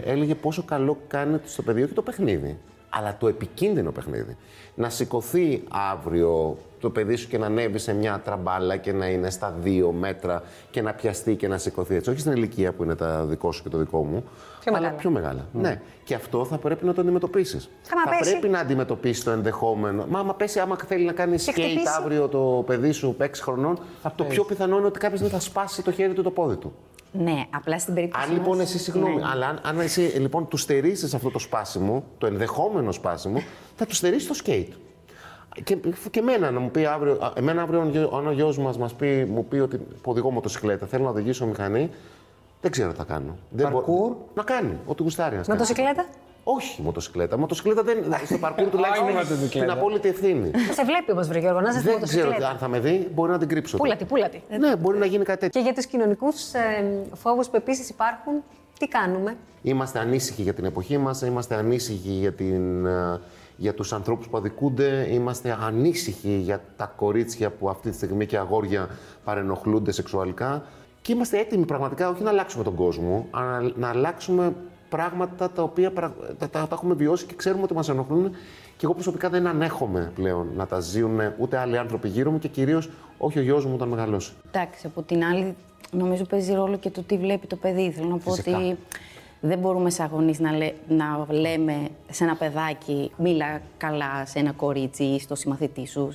έλεγε 0.04 0.34
πόσο 0.34 0.62
καλό 0.62 0.98
κάνει 1.08 1.40
στο 1.44 1.62
παιδί, 1.62 1.82
όχι 1.82 1.92
το 1.92 2.02
παιχνίδι, 2.02 2.58
αλλά 2.94 3.16
το 3.18 3.28
επικίνδυνο 3.28 3.90
παιχνίδι. 3.92 4.36
Να 4.74 4.88
σηκωθεί 4.90 5.62
αύριο 5.92 6.56
το 6.80 6.90
παιδί 6.90 7.16
σου 7.16 7.28
και 7.28 7.38
να 7.38 7.46
ανέβει 7.46 7.78
σε 7.78 7.94
μια 7.94 8.20
τραμπάλα 8.24 8.76
και 8.76 8.92
να 8.92 9.06
είναι 9.06 9.30
στα 9.30 9.54
δύο 9.62 9.92
μέτρα 9.92 10.42
και 10.70 10.82
να 10.82 10.92
πιαστεί 10.92 11.34
και 11.34 11.48
να 11.48 11.58
σηκωθεί 11.58 11.94
έτσι. 11.94 12.10
Όχι 12.10 12.18
στην 12.20 12.32
ηλικία 12.32 12.72
που 12.72 12.82
είναι 12.82 12.94
τα 12.94 13.24
δικό 13.24 13.52
σου 13.52 13.62
και 13.62 13.68
το 13.68 13.78
δικό 13.78 14.04
μου, 14.04 14.24
Πιο 14.60 14.72
αλλά 14.72 14.80
μεγάλα. 14.80 14.98
πιο 14.98 15.10
μεγάλα. 15.10 15.46
Ναι. 15.52 15.80
Και 16.04 16.14
αυτό 16.14 16.44
θα 16.44 16.56
πρέπει 16.58 16.84
να 16.84 16.92
το 16.94 17.00
αντιμετωπίσεις. 17.00 17.70
Άμα 17.92 18.02
θα 18.12 18.18
πέσει. 18.18 18.30
πρέπει 18.30 18.48
να 18.52 18.58
αντιμετωπίσεις 18.58 19.24
το 19.24 19.30
ενδεχόμενο. 19.30 20.06
Μα 20.08 20.18
άμα 20.18 20.34
πέσει, 20.34 20.58
άμα 20.60 20.76
θέλει 20.86 21.04
να 21.04 21.12
κάνει 21.12 21.36
Και 21.36 21.42
skate 21.46 21.52
χτυπήσει. 21.52 21.84
αύριο 21.98 22.28
το 22.28 22.62
παιδί 22.66 22.92
σου 22.92 23.16
6 23.20 23.26
χρονών, 23.42 23.78
το 24.14 24.24
πιο 24.24 24.44
πιθανό 24.44 24.76
είναι 24.76 24.86
ότι 24.86 24.98
κάποιος 24.98 25.20
δεν 25.20 25.30
θα 25.30 25.40
σπάσει 25.40 25.82
το 25.82 25.92
χέρι 25.92 26.12
του 26.12 26.20
ή 26.20 26.24
το 26.24 26.30
πόδι 26.30 26.56
του. 26.56 26.72
Ναι, 27.12 27.44
απλά 27.54 27.78
στην 27.78 27.94
περίπτωση. 27.94 28.26
Αν 28.28 28.32
λοιπόν 28.32 28.56
μας- 28.56 28.66
εσύ, 28.74 28.78
συγγνώμη, 28.78 29.14
Ναι. 29.16 29.22
αλλά 29.32 29.46
αν, 29.46 29.60
αν 29.64 29.80
εσύ 29.80 30.00
λοιπόν 30.00 30.48
του 30.48 30.56
στερήσεις 30.56 31.14
αυτό 31.14 31.30
το 31.30 31.38
σπάσιμο, 31.38 32.04
το 32.18 32.26
ενδεχόμενο 32.26 32.92
σπάσιμο, 32.92 33.42
θα 33.76 33.86
του 33.86 33.94
στερήσεις 33.94 34.28
το 34.28 34.34
σκέιτ. 34.34 34.72
Και, 35.64 35.76
και 36.10 36.18
εμένα 36.18 36.50
να 36.50 36.60
μου 36.60 36.70
πει 36.70 36.84
αύριο, 36.84 37.12
α, 37.12 37.32
εμένα 37.34 37.62
αύριο 37.62 37.80
αν, 37.80 37.90
γιο- 37.90 38.12
αν 38.14 38.26
ο 38.26 38.30
γιος 38.32 38.58
μας 38.58 38.78
μας 38.78 38.94
πει, 38.94 39.24
μου 39.24 39.44
πει 39.44 39.56
ότι 39.58 39.80
οδηγώ 40.04 40.30
μοτοσυκλέτα, 40.30 40.86
θέλω 40.86 41.04
να 41.04 41.10
οδηγήσω 41.10 41.46
μηχανή, 41.46 41.90
δεν 42.60 42.70
ξέρω 42.70 42.90
τι 42.90 42.96
θα 42.96 43.04
κάνω. 43.04 43.36
Δεν 43.50 43.68
μπο- 43.70 43.74
Παρκούρ. 43.76 44.12
Να 44.34 44.42
κάνει, 44.42 44.78
ό,τι 44.86 45.02
γουστάρει 45.02 45.36
να 45.36 45.42
κάνει. 45.42 45.58
Μοτοσυκλέτα. 45.58 46.06
Όχι 46.44 46.82
μοτοσυκλέτα. 46.82 47.38
Μοτοσυκλέτα 47.38 47.82
δεν. 47.82 47.98
στο 48.24 48.38
παρκούρ 48.38 48.68
τουλάχιστον 48.68 49.08
Όχι 49.08 49.16
έχει 49.16 49.30
μοτοσυκλέτα. 49.30 49.66
την 49.66 49.78
απόλυτη 49.78 50.08
ευθύνη. 50.08 50.50
Θα 50.50 50.72
σε 50.72 50.84
βλέπει 50.84 51.12
όμως, 51.12 51.28
βρε 51.28 51.38
Γιώργο, 51.38 51.60
να 51.60 51.68
είσαι 51.68 51.78
στη 51.78 51.88
δεν 51.88 52.02
ξέρω 52.02 52.24
μοτοσυκλέτα. 52.24 52.48
αν 52.52 52.58
θα 52.58 52.68
με 52.68 52.78
δει, 52.80 53.08
μπορεί 53.14 53.30
να 53.30 53.38
την 53.38 53.48
κρύψω. 53.48 53.76
Πούλατη, 53.76 54.04
πούλατη. 54.04 54.42
Ναι, 54.58 54.76
μπορεί 54.76 54.98
να 54.98 55.06
γίνει 55.06 55.24
κάτι 55.24 55.40
τέτοιο. 55.40 55.60
Και 55.60 55.66
για 55.66 55.74
τους 55.74 55.86
κοινωνικούς 55.86 56.52
ε, 56.52 56.84
φόβους 57.14 57.48
που 57.48 57.56
επίσης 57.56 57.88
υπάρχουν, 57.88 58.32
τι 58.78 58.88
κάνουμε; 58.88 59.36
Είμαστε 59.62 59.98
ανήσυχοι 59.98 60.42
για 60.42 60.54
την 60.54 60.64
εποχή 60.64 60.98
μας, 60.98 61.22
είμαστε 61.22 61.54
ανήσυχοι 61.54 62.10
για, 62.10 62.32
την, 62.32 62.86
ε, 62.86 63.20
για 63.56 63.74
τους 63.74 63.92
ανθρώπους 63.92 64.28
που 64.28 64.36
αδικούνται, 64.36 65.06
είμαστε 65.10 65.58
ανήσυχοι 65.66 66.36
για 66.36 66.60
τα 66.76 66.92
κορίτσια 66.96 67.50
που 67.50 67.68
αυτή 67.68 67.90
τη 67.90 67.96
στιγμή 67.96 68.26
και 68.26 68.36
αγόρια 68.36 68.88
παρενοχλούνται 69.24 69.92
σεξουαλικά 69.92 70.62
και 71.02 71.12
είμαστε 71.12 71.38
έτοιμοι 71.38 71.64
πραγματικά 71.64 72.08
όχι 72.08 72.22
να 72.22 72.30
αλλάξουμε 72.30 72.64
τον 72.64 72.74
κόσμο, 72.74 73.26
αλλά 73.30 73.72
να 73.76 73.88
αλλάξουμε 73.88 74.52
πράγματα 74.96 75.50
τα 75.50 75.62
οποία 75.62 75.90
πρα- 75.90 76.14
τα, 76.38 76.48
τα, 76.48 76.66
τα 76.66 76.68
έχουμε 76.72 76.94
βιώσει 76.94 77.24
και 77.26 77.34
ξέρουμε 77.36 77.62
ότι 77.62 77.74
μας 77.74 77.88
ενοχλούν 77.88 78.30
και 78.76 78.84
εγώ 78.84 78.94
προσωπικά 78.94 79.28
δεν 79.28 79.46
ανέχομαι 79.46 80.12
πλέον 80.14 80.48
να 80.56 80.66
τα 80.66 80.80
ζουν 80.80 81.20
ούτε 81.38 81.56
άλλοι 81.58 81.78
άνθρωποι 81.78 82.08
γύρω 82.08 82.30
μου 82.30 82.38
και 82.38 82.48
κυρίως 82.48 82.90
όχι 83.18 83.38
ο 83.38 83.42
γιος 83.42 83.64
μου 83.66 83.72
όταν 83.74 83.88
μεγαλώσει. 83.88 84.32
Εντάξει, 84.50 84.86
από 84.86 85.02
την 85.02 85.24
άλλη, 85.24 85.54
νομίζω 85.90 86.24
παίζει 86.24 86.54
ρόλο 86.54 86.76
και 86.76 86.90
το 86.90 87.02
τι 87.02 87.16
βλέπει 87.18 87.46
το 87.46 87.56
παιδί. 87.56 87.90
Θέλω 87.90 88.08
να 88.08 88.16
πω 88.18 88.30
Φυσικά. 88.34 88.56
ότι 88.56 88.76
δεν 89.40 89.58
μπορούμε 89.58 89.90
σαν 89.90 90.08
γονείς 90.12 90.38
να, 90.40 90.52
λέ- 90.52 90.74
να 90.88 91.26
λέμε 91.28 91.88
σε 92.10 92.24
ένα 92.24 92.34
παιδάκι 92.36 93.10
μίλα 93.16 93.60
καλά 93.78 94.26
σε 94.26 94.38
ένα 94.38 94.52
κορίτσι 94.52 95.04
ή 95.04 95.18
στο 95.20 95.34
συμμαθητή 95.34 95.86
σου. 95.86 96.12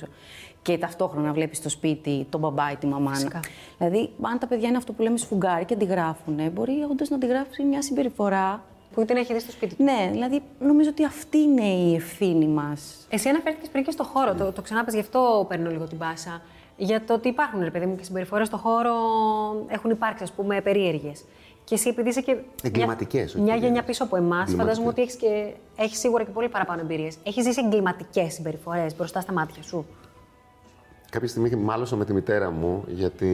Και 0.62 0.78
ταυτόχρονα 0.78 1.32
βλέπεις 1.32 1.58
στο 1.58 1.68
σπίτι 1.68 2.26
τον 2.30 2.40
μπαμπά 2.40 2.70
ή 2.72 2.76
τη 2.76 2.86
μαμά. 2.86 3.10
Φυσικά. 3.14 3.40
Δηλαδή, 3.78 4.10
αν 4.20 4.38
τα 4.38 4.46
παιδιά 4.46 4.68
είναι 4.68 4.76
αυτό 4.76 4.92
που 4.92 5.02
λέμε 5.02 5.18
σφουγγάρι 5.18 5.64
και 5.64 5.74
αντιγράφουν, 5.74 6.50
μπορεί 6.52 6.72
όντως 6.90 7.08
να 7.08 7.16
αντιγράψει 7.16 7.62
μια 7.62 7.82
συμπεριφορά. 7.82 8.62
Που 8.94 9.04
την 9.04 9.16
έχει 9.16 9.32
δει 9.32 9.38
στο 9.40 9.50
σπίτι 9.50 9.74
του. 9.74 9.82
Ναι, 9.84 10.08
δηλαδή 10.12 10.42
νομίζω 10.60 10.90
ότι 10.90 11.04
αυτή 11.04 11.38
είναι 11.38 11.64
η 11.66 11.94
ευθύνη 11.94 12.46
μας. 12.46 13.06
Εσύ 13.10 13.28
αναφέρθηκες 13.28 13.68
πριν 13.68 13.84
και 13.84 13.90
στο 13.90 14.04
χώρο. 14.04 14.34
Το, 14.34 14.52
το 14.52 14.62
ξανάπες, 14.62 14.94
γι' 14.94 15.00
αυτό 15.00 15.46
παίρνω 15.48 15.70
λίγο 15.70 15.84
την 15.84 15.98
πάσα. 15.98 16.42
Για 16.76 17.04
το 17.04 17.14
ότι 17.14 17.28
υπάρχουν, 17.28 17.62
ρε 17.62 17.70
παιδί 17.70 17.86
μου, 17.86 17.96
και 17.96 18.04
συμπεριφορές 18.04 18.46
στο 18.46 18.56
χώρο 18.56 18.92
έχουν 19.68 19.90
υπάρξει, 19.90 20.22
ας 20.22 20.32
πούμε, 20.32 20.60
περίεργες. 20.60 21.24
Και 21.64 21.74
εσύ, 21.74 21.88
επειδή 21.88 22.08
είσαι 22.08 22.20
και. 22.20 22.36
Εγκληματικές, 22.62 23.20
μια- 23.20 23.24
όχι 23.24 23.34
Μια 23.34 23.44
γενιά 23.44 23.58
περίεργες. 23.60 23.84
πίσω 23.84 24.04
από 24.04 24.16
εμάς, 24.16 24.50
φαντάζομαι 24.50 24.88
Εγκληματικές. 24.88 25.14
ότι 25.14 25.30
έχεις 25.30 25.54
και 25.76 25.82
έχεις 25.82 25.98
σίγουρα 25.98 26.24
και 26.24 26.30
πολύ 26.30 26.48
παραπάνω 26.48 26.80
εμπειρίες. 26.80 27.16
Έχεις 27.24 27.44
ζήσει 27.44 27.60
εγκληματικές 27.64 28.32
συμπεριφορές 28.34 28.96
μπροστά 28.96 29.20
στα 29.20 29.32
μάτια 29.32 29.62
σου; 29.62 29.86
Κάποια 31.10 31.28
στιγμή 31.28 31.50
μάλωσα 31.54 31.96
με 31.96 32.04
τη 32.04 32.12
μητέρα 32.12 32.50
μου 32.50 32.84
γιατί 32.88 33.28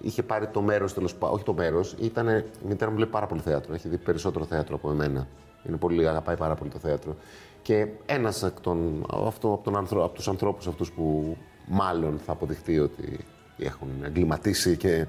είχε 0.00 0.22
πάρει 0.22 0.46
το 0.46 0.60
μέρος, 0.60 0.94
τέλος 0.94 1.14
πάντων. 1.14 1.34
Όχι 1.34 1.44
το 1.44 1.52
μέρος, 1.52 1.96
ήταν. 2.00 2.28
Η 2.28 2.44
μητέρα 2.68 2.90
μου 2.90 2.96
βλέπει 2.96 3.10
πάρα 3.10 3.26
πολύ 3.26 3.40
θέατρο. 3.40 3.74
Έχει 3.74 3.88
δει 3.88 3.96
περισσότερο 3.96 4.44
θέατρο 4.44 4.74
από 4.74 4.90
εμένα. 4.90 5.26
Είναι 5.68 5.76
πολύ, 5.76 6.08
αγαπάει 6.08 6.36
πάρα 6.36 6.54
πολύ 6.54 6.70
το 6.70 6.78
θέατρο. 6.78 7.16
Και 7.62 7.86
ένας 8.06 8.44
από, 8.44 8.60
τον, 8.60 9.06
αυτό, 9.26 9.52
από, 9.52 9.64
τον 9.64 9.76
άνθρω, 9.76 10.04
από 10.04 10.14
τους 10.14 10.28
ανθρώπους 10.28 10.66
αυτούς 10.66 10.92
που 10.92 11.36
μάλλον 11.66 12.18
θα 12.18 12.32
αποδειχτεί 12.32 12.78
ότι 12.78 13.18
έχουν 13.58 13.88
εγκληματίσει 14.04 14.76
και 14.76 15.06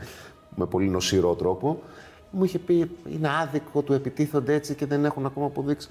με 0.55 0.65
πολύ 0.65 0.89
νοσηρό 0.89 1.35
τρόπο, 1.35 1.81
μου 2.31 2.43
είχε 2.43 2.59
πει 2.59 2.91
είναι 3.11 3.29
άδικο, 3.41 3.81
του 3.81 3.93
επιτίθονται 3.93 4.53
έτσι 4.53 4.75
και 4.75 4.85
δεν 4.85 5.05
έχουν 5.05 5.25
ακόμα 5.25 5.45
αποδείξει. 5.45 5.89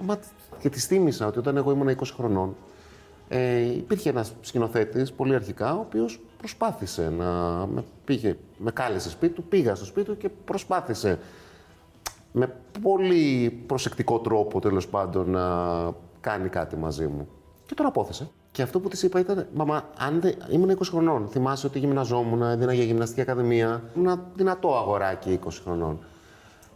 Μα, 0.00 0.18
και 0.58 0.68
της 0.68 0.86
θύμισα 0.86 1.26
ότι 1.26 1.38
όταν 1.38 1.56
εγώ 1.56 1.70
ήμουν 1.70 1.88
20 1.88 2.02
χρονών, 2.16 2.56
ε, 3.28 3.60
υπήρχε 3.60 4.08
ένας 4.08 4.32
σκηνοθέτης, 4.40 5.12
πολύ 5.12 5.34
αρχικά, 5.34 5.74
ο 5.74 5.80
οποίος 5.80 6.20
προσπάθησε 6.38 7.10
να 7.10 7.26
με 7.66 7.84
πήγε, 8.04 8.36
με 8.56 8.70
κάλεσε 8.70 9.10
σπίτι 9.10 9.34
του, 9.34 9.42
πήγα 9.42 9.74
στο 9.74 9.84
σπίτι 9.84 10.06
του 10.06 10.16
και 10.16 10.28
προσπάθησε 10.28 11.18
με 12.32 12.54
πολύ 12.82 13.50
προσεκτικό 13.66 14.18
τρόπο, 14.18 14.60
τέλος 14.60 14.88
πάντων, 14.88 15.30
να 15.30 15.44
κάνει 16.20 16.48
κάτι 16.48 16.76
μαζί 16.76 17.06
μου. 17.06 17.28
Και 17.66 17.74
τον 17.74 17.86
απόθεσε. 17.86 18.30
Και 18.50 18.62
αυτό 18.62 18.80
που 18.80 18.88
της 18.88 19.02
είπα 19.02 19.20
ήταν, 19.20 19.46
Μαμά, 19.54 19.88
αν 19.98 20.20
δεν... 20.20 20.34
ήμουν 20.50 20.78
20 20.78 20.80
χρονών. 20.82 21.28
Θυμάσαι 21.28 21.66
ότι 21.66 21.78
γυμναζόμουν, 21.78 22.42
έδινα 22.42 22.72
για 22.72 22.84
γυμναστική 22.84 23.20
ακαδημία. 23.20 23.82
Ήμουν 23.96 24.22
δυνατό 24.34 24.76
αγοράκι 24.76 25.38
20 25.44 25.48
χρονών. 25.64 25.98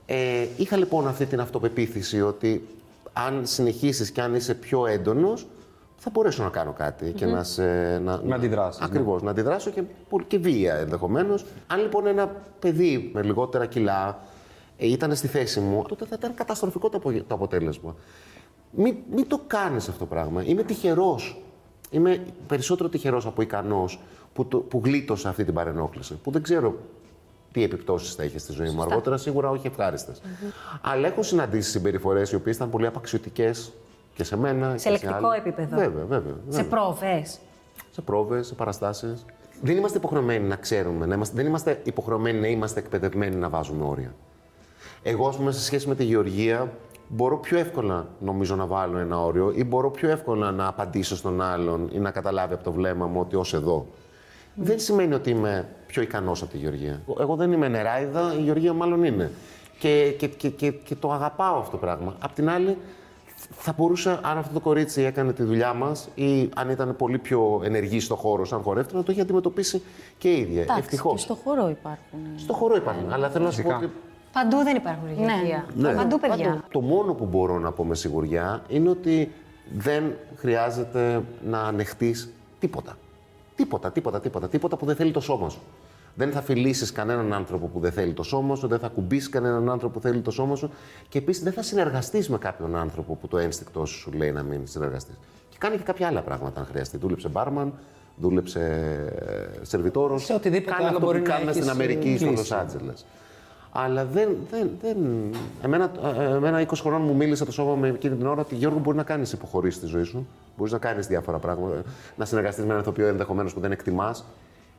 Ε, 0.06 0.46
είχα 0.56 0.76
λοιπόν 0.76 1.08
αυτή 1.08 1.26
την 1.26 1.40
αυτοπεποίθηση 1.40 2.20
ότι 2.22 2.68
αν 3.12 3.46
συνεχίσεις 3.46 4.10
και 4.10 4.20
αν 4.20 4.34
είσαι 4.34 4.54
πιο 4.54 4.86
έντονος, 4.86 5.46
θα 6.04 6.10
μπορέσω 6.10 6.42
να 6.42 6.48
κάνω 6.48 6.72
κάτι 6.72 7.12
και 7.12 7.26
να 7.26 7.42
σε... 7.44 7.62
Να, 7.98 8.22
Να 8.22 8.34
αντιδράσεις, 8.34 8.80
ναι. 8.80 8.86
Ακριβώς, 8.86 9.22
να 9.22 9.30
αντιδράσω 9.30 9.70
και, 9.70 9.82
πολύ- 10.08 10.24
και 10.24 10.38
βία 10.38 10.74
ενδεχομένως. 10.74 11.44
Αν 11.66 11.80
λοιπόν 11.80 12.06
ένα 12.06 12.26
παιδί 12.58 13.10
με 13.14 13.22
λιγότερα 13.22 13.66
κιλά 13.66 14.20
ε, 14.76 14.86
ήταν 14.86 15.16
στη 15.16 15.26
θέση 15.26 15.60
μου, 15.60 15.84
τότε 15.88 16.04
θα 16.04 16.14
ήταν 16.18 16.34
καταστροφικό 16.34 16.88
το, 16.88 16.96
απο- 16.96 17.12
το 17.12 17.34
αποτέλεσμα. 17.34 17.94
Μην, 18.70 18.96
μην 19.14 19.28
το 19.28 19.40
κάνεις 19.46 19.88
αυτό 19.88 19.98
το 19.98 20.06
πράγμα. 20.06 20.42
Είμαι 20.44 20.62
τυχερός. 20.62 21.42
Είμαι 21.90 22.22
περισσότερο 22.46 22.88
τυχερός 22.88 23.26
από 23.26 23.42
ικανός 23.42 24.00
που, 24.32 24.46
το, 24.46 24.58
που 24.58 24.80
γλίτωσα 24.84 25.28
αυτή 25.28 25.44
την 25.44 25.54
παρενόχληση. 25.54 26.14
Που 26.14 26.30
δεν 26.30 26.42
ξέρω 26.42 26.74
τι 27.52 27.62
επιπτώσεις 27.62 28.14
θα 28.14 28.24
είχε 28.24 28.38
στη 28.38 28.52
ζωή 28.52 28.70
μου 28.70 28.82
αργότερα, 28.82 29.16
σίγουρα 29.16 29.50
όχι 29.50 29.66
ευχάριστες. 29.66 30.20
Αλλά 30.80 31.06
έχω 31.06 31.22
συναντήσει 31.22 31.70
συμπεριφορές 31.70 32.30
οι 32.32 32.34
οποίες 32.34 32.56
ήταν 32.56 32.70
πολύ 32.70 32.86
απαξιωτικές 32.86 33.72
και 34.14 34.24
σε 34.24 34.36
μένα. 34.36 34.72
και 34.72 34.78
Σε 34.78 34.90
λεκτικό 34.90 35.14
άλλα. 35.14 35.36
επίπεδο. 35.36 35.76
Βέβαια, 35.76 36.04
βέβαια. 36.04 36.34
Σε 36.48 36.62
βέβαια. 36.62 36.68
πρόβες. 36.68 37.38
σε 37.90 38.00
πρόβες, 38.00 38.46
σε 38.46 38.54
παραστάσεις. 38.54 39.24
Δεν 39.62 39.76
είμαστε 39.76 39.98
υποχρεωμένοι 39.98 40.46
να 40.48 40.56
ξέρουμε, 40.56 41.06
να 41.06 41.14
είμαστε, 41.14 41.36
δεν 41.36 41.46
είμαστε 41.46 41.80
υποχρεωμένοι 41.84 42.38
να 42.40 42.46
είμαστε 42.46 42.80
εκπαιδευμένοι 42.80 43.36
να 43.36 43.48
βάζουμε 43.48 43.84
όρια. 43.84 44.14
Εγώ, 45.02 45.28
ας 45.28 45.36
πούμε, 45.36 45.52
σε 45.52 45.60
σχέση 45.60 45.88
με 45.88 45.94
τη 45.94 46.04
γεωργία, 46.04 46.72
μπορώ 47.08 47.38
πιο 47.38 47.58
εύκολα 47.58 48.06
νομίζω 48.20 48.56
να 48.56 48.66
βάλω 48.66 48.98
ένα 48.98 49.24
όριο 49.24 49.52
ή 49.56 49.64
μπορώ 49.64 49.90
πιο 49.90 50.08
εύκολα 50.10 50.50
να 50.50 50.66
απαντήσω 50.66 51.16
στον 51.16 51.40
άλλον 51.42 51.88
ή 51.92 51.98
να 51.98 52.10
καταλάβει 52.10 52.54
από 52.54 52.64
το 52.64 52.72
βλέμμα 52.72 53.06
μου 53.06 53.20
ότι 53.20 53.36
ως 53.36 53.54
εδώ. 53.54 53.86
Δεν 54.54 54.78
σημαίνει 54.78 55.14
ότι 55.14 55.30
είμαι 55.30 55.68
πιο 55.86 56.02
ικανός 56.02 56.42
από 56.42 56.50
τη 56.50 56.58
γεωργία. 56.58 57.00
Εγώ 57.20 57.36
δεν 57.36 57.52
είμαι 57.52 57.68
νεράιδα, 57.68 58.34
η 58.38 58.42
γεωργία 58.42 58.72
μάλλον 58.72 59.04
είναι. 59.04 59.30
Και, 59.78 60.14
και, 60.18 60.26
και, 60.28 60.48
και, 60.48 60.70
και 60.70 60.94
το 60.94 61.12
αγαπάω 61.12 61.58
αυτό 61.58 61.70
το 61.70 61.76
πράγμα. 61.76 62.14
Απ' 62.18 62.32
την 62.34 62.48
άλλη, 62.50 62.76
θα 63.50 63.74
μπορούσα, 63.76 64.20
αν 64.22 64.38
αυτό 64.38 64.54
το 64.54 64.60
κορίτσι 64.60 65.02
έκανε 65.02 65.32
τη 65.32 65.42
δουλειά 65.42 65.72
μας 65.74 66.08
ή 66.14 66.48
αν 66.56 66.70
ήταν 66.70 66.96
πολύ 66.96 67.18
πιο 67.18 67.60
ενεργή 67.64 68.00
στο 68.00 68.14
χώρο, 68.16 68.44
σαν 68.44 68.62
χορεύτρια, 68.62 68.98
να 68.98 69.04
το 69.04 69.10
έχει 69.10 69.20
αντιμετωπίσει 69.20 69.82
και 70.18 70.28
η 70.32 70.40
ίδια. 70.40 70.62
Εντάξει, 70.62 70.80
Ευτυχώς. 70.82 71.12
και 71.12 71.18
στο 71.18 71.34
χώρο 71.34 71.68
υπάρχουν. 71.68 72.18
Στο 72.36 72.52
χώρο 72.52 72.76
υπάρχουν. 72.76 73.12
Αλλά 73.12 73.30
θέλω 73.30 73.44
να 73.44 73.50
σου 73.50 73.62
πω 73.62 73.68
Φυσικά. 73.68 73.86
ότι 73.86 73.94
Παντού 74.32 74.56
δεν 74.56 74.76
υπάρχουν 74.76 75.08
γεωργία. 75.08 75.64
ναι. 75.74 75.92
Παντού, 75.94 76.18
παιδιά. 76.20 76.46
Πάντως, 76.48 76.60
Το 76.70 76.80
μόνο 76.80 77.12
που 77.14 77.24
μπορώ 77.24 77.58
να 77.58 77.72
πω 77.72 77.84
με 77.84 77.94
σιγουριά 77.94 78.62
είναι 78.68 78.88
ότι 78.88 79.32
δεν 79.72 80.04
χρειάζεται 80.36 81.22
να 81.46 81.60
ανεχτείς 81.60 82.32
τίποτα. 82.58 82.96
Τίποτα, 83.56 83.90
τίποτα, 83.92 84.20
τίποτα. 84.20 84.48
Τίποτα 84.48 84.76
που 84.76 84.86
δεν 84.86 84.96
θέλει 84.96 85.10
το 85.10 85.20
σώμα 85.20 85.48
σου. 85.48 85.60
Δεν 86.14 86.32
θα 86.32 86.42
φιλήσεις 86.42 86.92
κανέναν 86.92 87.32
άνθρωπο 87.32 87.66
που 87.66 87.80
δεν 87.80 87.92
θέλει 87.92 88.12
το 88.12 88.22
σώμα 88.22 88.56
σου, 88.56 88.66
δεν 88.66 88.78
θα 88.78 88.88
κουμπίσεις 88.88 89.28
κανέναν 89.28 89.70
άνθρωπο 89.70 89.94
που 89.94 90.00
θέλει 90.00 90.20
το 90.20 90.30
σώμα 90.30 90.56
σου 90.56 90.70
και 91.08 91.18
επίσης 91.18 91.42
δεν 91.42 91.52
θα 91.52 91.62
συνεργαστείς 91.62 92.28
με 92.28 92.38
κάποιον 92.38 92.76
άνθρωπο 92.76 93.14
που 93.14 93.28
το 93.28 93.38
ένστικτό 93.38 93.84
σου 93.84 93.98
σου 93.98 94.12
λέει 94.12 94.32
να 94.32 94.42
μην 94.42 94.60
συνεργαστείς. 94.64 95.14
Και 95.48 95.56
κάνει 95.58 95.76
και 95.76 95.82
κάποια 95.82 96.06
άλλα 96.06 96.20
πράγματα 96.20 96.60
αν 96.60 96.66
χρειαστεί. 96.66 96.96
Δούλεψε 96.96 97.28
μπάρμαν, 97.28 97.72
δούλεψε 98.16 98.60
ε, 99.60 99.64
σερβιτόρος. 99.64 100.24
Σε 100.24 100.34
οτιδήποτε 100.34 100.70
Κάνει 100.70 100.84
άλλο 100.84 100.96
αυτό 100.96 101.06
μπορεί 101.06 101.18
που 101.18 101.24
να 101.24 101.30
κάνουν 101.30 101.48
έχεις, 101.48 101.60
στην 101.60 101.70
Αμερική, 101.70 102.08
ε, 102.08 102.16
στο 102.16 102.26
κλείσει. 102.26 102.52
Λο 102.52 102.58
Άντζελε. 102.58 102.92
Αλλά 103.72 104.04
δεν, 104.04 104.36
δεν, 104.50 104.70
δεν... 104.80 104.96
Εμένα, 105.62 105.90
ε, 106.18 106.34
εμένα 106.34 106.66
20 106.66 106.66
χρονών 106.74 107.02
μου 107.02 107.14
μίλησε 107.14 107.44
το 107.44 107.52
σώμα 107.52 107.74
με 107.74 107.88
εκείνη 107.88 108.16
την 108.16 108.26
ώρα 108.26 108.40
ότι 108.40 108.54
Γιώργο 108.54 108.78
μπορεί 108.78 108.96
να 108.96 109.02
κάνεις 109.02 109.32
υποχωρήσεις 109.32 109.78
στη 109.78 109.86
ζωή 109.86 110.02
σου. 110.02 110.26
Μπορείς 110.56 110.72
να 110.72 110.78
κάνεις 110.78 111.06
διάφορα 111.06 111.38
πράγματα. 111.38 111.82
Να 112.16 112.24
συνεργαστείς 112.24 112.64
με 112.64 112.70
έναν 112.70 112.82
ηθοποιό 112.82 113.06
ενδεχομένως 113.06 113.54
που 113.54 113.60
δεν 113.60 113.72
εκτιμάς. 113.72 114.24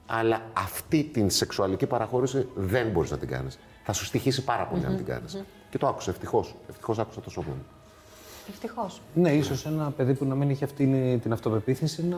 Αλλά 0.05 0.41
αυτή 0.53 1.03
την 1.13 1.29
σεξουαλική 1.29 1.85
παραχώρηση 1.85 2.47
δεν 2.55 2.87
μπορείς 2.87 3.11
να 3.11 3.17
την 3.17 3.27
κάνεις. 3.27 3.59
Θα 3.83 3.93
σου 3.93 4.05
στοιχήσει 4.05 4.43
πάρα 4.43 4.65
πολύ 4.65 4.85
αν 4.85 4.95
την 4.95 5.05
κάνεις. 5.05 5.43
Και 5.69 5.77
το 5.77 5.87
άκουσα 5.87 6.11
ευτυχώς. 6.11 6.55
Ευτυχώς 6.69 6.99
άκουσα 6.99 7.21
το 7.21 7.29
σώμα 7.29 7.47
μου. 7.49 7.63
Ευτυχώς. 8.49 9.01
Ναι, 9.13 9.31
ίσως 9.33 9.65
ένα 9.65 9.93
παιδί 9.97 10.13
που 10.13 10.25
να 10.25 10.35
μην 10.35 10.49
είχε 10.49 10.65
αυτή 10.65 11.19
την 11.21 11.31
αυτοπεποίθηση 11.31 12.05
να, 12.05 12.17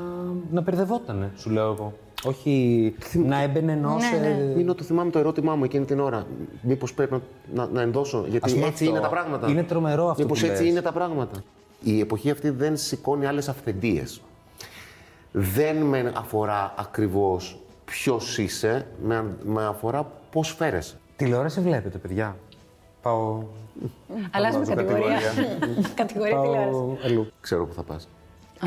να 0.51 0.62
μπερδευότανε, 0.62 1.32
σου 1.36 1.50
λέω 1.50 1.72
εγώ. 1.72 1.94
Όχι 2.24 2.96
να 3.13 3.42
έμπαινε 3.42 3.72
ενώ 3.72 3.98
σε. 4.00 4.54
Είναι 4.58 4.74
το 4.74 4.84
θυμάμαι 4.84 5.12
το 5.12 5.20
ερώτημά 5.20 5.56
μου 5.56 5.63
εκείνη 5.63 5.86
την 5.86 6.00
ώρα. 6.00 6.25
Μήπως 6.62 6.94
πρέπει 6.94 7.12
να, 7.13 7.22
να, 7.54 7.72
να 7.72 7.82
ενδώσω. 7.82 8.25
Γιατί 8.30 8.46
Ας 8.46 8.54
πούμε 8.54 8.65
έτσι 8.65 8.84
αυτό. 8.84 8.96
είναι 8.96 9.04
τα 9.06 9.10
πράγματα. 9.12 9.50
Είναι 9.50 9.63
τρομερό 9.63 10.10
αυτό 10.10 10.24
Μήπως 10.24 10.39
που 10.39 10.46
έτσι 10.46 10.62
λες. 10.62 10.72
είναι 10.72 10.82
τα 10.82 10.92
πράγματα. 10.92 11.44
Η 11.84 12.00
εποχή 12.00 12.30
αυτή 12.30 12.50
δεν 12.50 12.77
σηκώνει 12.77 13.25
άλλες 13.25 13.50
αυθεντίες. 13.50 14.22
Δεν 15.32 15.75
με 15.77 16.13
αφορά 16.15 16.74
ακριβώς 16.77 17.60
ποιος 17.86 18.38
είσαι, 18.38 18.86
με, 19.01 19.25
με 19.44 19.65
αφορά 19.65 20.12
πώς 20.32 20.56
φέρεσαι. 20.58 20.96
Τηλεόραση 21.15 21.62
βλέπετε, 21.62 21.98
παιδιά. 21.98 22.36
Πάω. 23.01 23.44
Αλλάζουμε 24.32 24.65
Αλλάζω 24.65 24.75
κατηγορία. 24.75 25.20
κατηγορία 25.96 26.39
τηλεόραση. 26.42 26.70
Πάω 26.72 26.98
αλλού. 27.04 27.32
Ξέρω 27.42 27.65
που 27.65 27.74
θα 27.74 27.84
πας. 27.84 28.08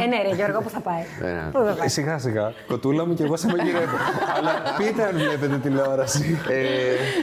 Ε, 0.02 0.06
ναι, 0.06 0.22
ρε, 0.22 0.34
Γιώργο, 0.34 0.60
πού 0.60 0.68
θα 0.68 0.80
πάει. 0.80 1.02
Ε, 1.22 1.48
Πού 1.52 1.58
θα 1.64 1.74
πάει; 1.78 1.88
Σιγά 1.88 2.18
σιγά. 2.18 2.52
Κοτούλα 2.68 3.06
μου 3.06 3.14
και 3.14 3.22
εγώ 3.24 3.36
σε 3.36 3.46
μαγειρεύω. 3.46 3.96
Αλλά 4.36 4.50
πείτε 4.78 5.02
αν 5.04 5.16
βλέπετε 5.16 5.58
τηλεόραση. 5.58 6.38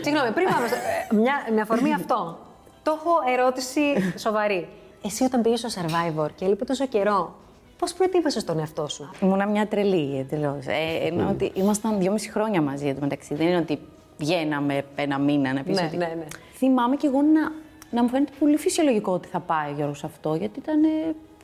Συγγνώμη, 0.03 0.31
πριν 0.33 0.47
πάμε 0.49 0.67
στο. 0.67 0.75
ε, 1.11 1.15
Μια, 1.15 1.33
με 1.55 1.61
αφορμή 1.61 1.93
αυτό. 1.93 2.39
Το 2.83 2.99
έχω 2.99 3.11
ερώτηση 3.39 3.81
σοβαρή. 4.17 4.67
Εσύ 5.05 5.23
όταν 5.23 5.41
πήγες 5.41 5.59
στο 5.59 5.69
survivor 5.81 6.27
και 6.35 6.45
έλειπε 6.45 6.65
τόσο 6.65 6.87
καιρό, 6.87 7.35
πώς 7.77 7.93
προετοίμασες 7.93 8.43
τον 8.43 8.59
εαυτό 8.59 8.87
σου; 8.87 9.09
Ήμουνα 9.21 9.45
μια 9.47 9.67
τρελή 9.67 10.17
εντελώς. 10.19 10.65
Ε, 10.65 11.05
ενώ 11.07 11.29
ότι 11.29 11.51
ήμασταν 11.53 11.99
δυόμιση 11.99 12.31
χρόνια 12.31 12.61
μαζί 12.61 12.87
εντωμεταξύ. 12.87 13.35
Δεν 13.35 13.47
είναι 13.47 13.57
ότι 13.57 13.79
βγαίναμε 14.17 14.83
ένα 14.95 15.19
μήνα 15.19 15.53
να 15.53 15.63
πεις 15.63 15.79
Ναι, 15.79 15.85
ότι. 15.87 15.97
ναι, 15.97 16.05
ναι. 16.17 16.25
Θυμάμαι 16.53 16.95
και 16.95 17.07
εγώ 17.07 17.21
να, 17.21 17.51
να 17.91 18.03
μου 18.03 18.09
φαίνεται 18.09 18.31
πολύ 18.39 18.57
φυσιολογικό 18.57 19.11
ότι 19.11 19.27
θα 19.27 19.39
πάει 19.39 19.71
ο 19.71 19.73
Γιώργος 19.75 19.97
σε 19.99 20.05
αυτό, 20.05 20.35
γιατί 20.35 20.59
ήταν 20.59 20.83
ε, 20.83 20.87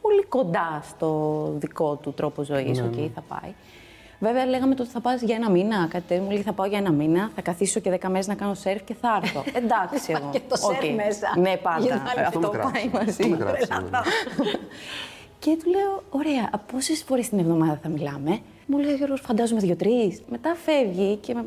πολύ 0.01 0.23
κοντά 0.25 0.83
στο 0.89 1.43
δικό 1.57 1.95
του 1.95 2.13
τρόπο 2.13 2.43
ζωής. 2.43 2.79
Ναι, 2.79 2.85
Οκ, 2.87 3.11
θα 3.15 3.21
πάει. 3.27 3.53
Βέβαια, 4.23 4.45
λέγαμε 4.45 4.75
τότε 4.75 4.89
θα 4.89 4.99
πας 4.99 5.21
για 5.21 5.35
ένα 5.35 5.49
μήνα. 5.49 5.87
Κάτι 5.89 6.03
τέτοιο. 6.07 6.23
Μου 6.23 6.31
λέει 6.31 6.41
θα 6.41 6.53
πάω 6.53 6.65
για 6.65 6.77
ένα 6.77 6.91
μήνα, 6.91 7.31
θα 7.35 7.41
καθίσω 7.41 7.79
και 7.79 7.89
δέκα 7.89 8.09
μέρες 8.09 8.27
να 8.27 8.35
κάνω 8.35 8.53
σερφ 8.53 8.83
και 8.83 8.93
θα 9.01 9.19
έρθω. 9.23 9.43
Εντάξει, 9.63 10.11
εγώ. 10.11 10.29
Και 10.31 10.39
το 10.47 10.55
σερφ 10.55 10.83
Οκ. 10.83 10.95
μέσα. 11.05 11.33
Ναι, 11.39 11.49
Για 11.49 11.57
πάντα. 11.57 11.79
να 11.87 11.93
άλλη- 11.93 12.25
Αυτό, 12.27 12.39
με 12.39 12.47
πάει 12.57 12.87
κράτησε. 12.87 13.27
μαζί. 13.29 13.37
Αυτό 15.41 15.49
με 15.49 15.55
κράτησε, 15.55 15.55
ναι. 15.55 15.55
Και 15.55 15.57
του 15.63 15.69
λέω, 15.69 16.03
ωραία, 16.09 16.49
πόσε 16.71 16.95
φορές 16.95 17.29
την 17.29 17.39
εβδομάδα 17.39 17.79
θα 17.83 17.89
μιλάμε; 17.89 18.39
Μου 18.65 18.77
λέει 18.77 18.93
ο 18.93 18.95
Γιώργος, 18.95 19.21
φαντάζομαι 19.21 19.59
δύο-τρει. 19.59 20.19
Μετά 20.29 20.55
φεύγει 20.55 21.15
και 21.15 21.33
με 21.33 21.45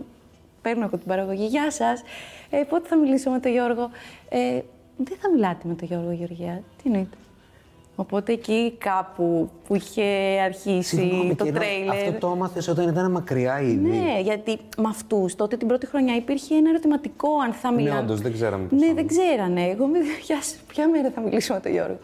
παίρνω 0.63 0.87
από 0.87 0.97
την 0.97 1.07
παραγωγή. 1.07 1.47
Γεια 1.47 1.71
σας. 1.71 2.03
Ε, 2.51 2.63
πότε 2.69 2.89
θα 2.89 2.97
μιλήσω 2.97 3.31
με 3.31 3.41
τον 3.41 3.53
Γιώργο; 3.53 3.91
Ε, 4.29 4.61
δεν 4.97 5.17
θα 5.21 5.31
μιλάτε 5.31 5.69
με 5.69 5.75
τον 5.75 5.89
Γιώργο, 5.89 6.11
Γεωργία. 6.13 6.63
Τι 6.77 6.83
εννοείται. 6.85 7.17
Οπότε 7.97 8.33
εκεί 8.33 8.75
κάπου 8.79 9.51
που 9.67 9.75
είχε 9.75 10.03
αρχίσει 10.45 10.97
Συγγνώμη, 10.97 11.35
το 11.35 11.45
και 11.45 11.51
εδώ, 11.51 11.59
τρέιλερ. 11.59 11.95
Αυτό 11.95 12.13
το 12.19 12.33
έμαθες 12.35 12.69
όταν 12.69 12.89
ήταν 12.89 13.11
μακριά 13.11 13.61
ήδη. 13.61 13.89
Ναι, 13.89 14.21
γιατί 14.23 14.59
με 14.77 14.89
αυτούς 14.89 15.35
τότε 15.35 15.57
την 15.57 15.69
πρώτη 15.69 15.87
χρονιά 15.87 16.17
υπήρχε 16.17 16.55
ένα 16.55 16.69
ερωτηματικό 16.71 17.29
αν 17.45 17.53
θα 17.53 17.73
μιλάνε. 17.73 18.01
όντως, 18.01 18.21
δεν 18.21 18.33
ξέραμε 18.33 18.67
πώς 18.67 18.81
Ναι, 18.81 18.87
θα 18.87 18.95
δεν 18.95 19.07
ξέρανε. 19.07 19.63
Εγώ 19.63 19.87
με. 19.87 19.99
Γεια 20.27 20.43
σου, 20.43 20.57
ποια 20.69 20.89
μέρα 20.89 21.11
θα 21.15 21.21
μιλήσω 21.21 21.55
με 21.55 21.61
τον 21.61 21.73
Γιώργο. 21.73 21.99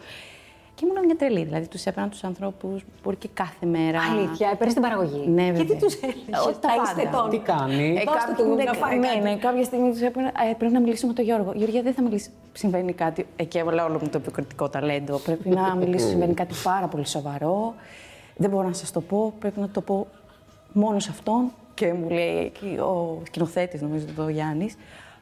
Και 0.81 0.87
ήμουν 0.89 1.05
μια 1.05 1.15
τρελή. 1.15 1.43
Δηλαδή, 1.43 1.67
τους 1.67 1.85
έπαιρνα 1.85 2.09
τους 2.09 2.23
ανθρώπους 2.23 2.83
μπορεί 3.03 3.15
και 3.15 3.29
κάθε 3.33 3.65
μέρα. 3.65 3.99
Αλήθεια, 4.11 4.49
έπαιρνες 4.53 4.73
την 4.73 4.81
παραγωγή. 4.81 5.27
Ναι, 5.27 5.43
Γιατί 5.43 5.57
βέβαια. 5.61 5.77
τους 5.79 5.93
έλεγες; 5.95 6.45
Ό, 6.47 6.51
τα 6.51 6.67
πάντα. 7.03 7.27
Τι 7.29 7.37
κάνει; 7.37 7.87
Ε, 7.87 8.03
Δώστε 8.03 8.19
κάποιοι 8.19 8.45
του 8.45 8.55
δεν- 8.55 8.65
να 8.65 8.73
φάει 8.73 8.97
ναι, 8.99 9.07
κάτι. 9.07 9.19
ναι, 9.19 9.35
κάποια 9.35 9.63
στιγμή 9.63 9.91
τους 9.91 10.01
έπαιρνα. 10.01 10.27
Ε, 10.49 10.53
πρέπει 10.57 10.73
να 10.73 10.79
μιλήσω 10.79 11.07
με 11.07 11.13
τον 11.13 11.25
Γιώργο. 11.25 11.51
Γεωργία, 11.55 11.81
δεν 11.81 11.93
θα 11.93 12.01
μιλήσει. 12.01 12.29
Συμβαίνει 12.53 12.93
κάτι. 12.93 13.25
Εκεί 13.35 13.57
έβαλα 13.57 13.85
όλο 13.85 13.99
μου 14.01 14.09
το 14.09 14.17
επικριτικό 14.17 14.69
ταλέντο. 14.69 15.17
Πρέπει 15.17 15.49
να 15.49 15.75
μιλήσω. 15.79 16.07
Συμβαίνει 16.07 16.33
κάτι 16.33 16.55
πάρα 16.63 16.87
πολύ 16.87 17.07
σοβαρό. 17.07 17.73
Δεν 18.35 18.49
μπορώ 18.49 18.67
να 18.67 18.73
σας 18.73 18.91
το 18.91 19.01
πω. 19.01 19.33
Πρέπει 19.39 19.59
να 19.59 19.69
το 19.69 19.81
πω 19.81 20.07
μόνο 20.73 20.99
σε 20.99 21.09
αυτόν. 21.11 21.51
Και 21.73 21.93
μου 21.93 22.09
λέει 22.09 22.37
εκεί 22.45 22.77
ο 22.79 23.21
σκηνοθέτης, 23.25 23.81
νομίζω 23.81 24.05
το 24.15 24.29
Γιάννης. 24.29 24.75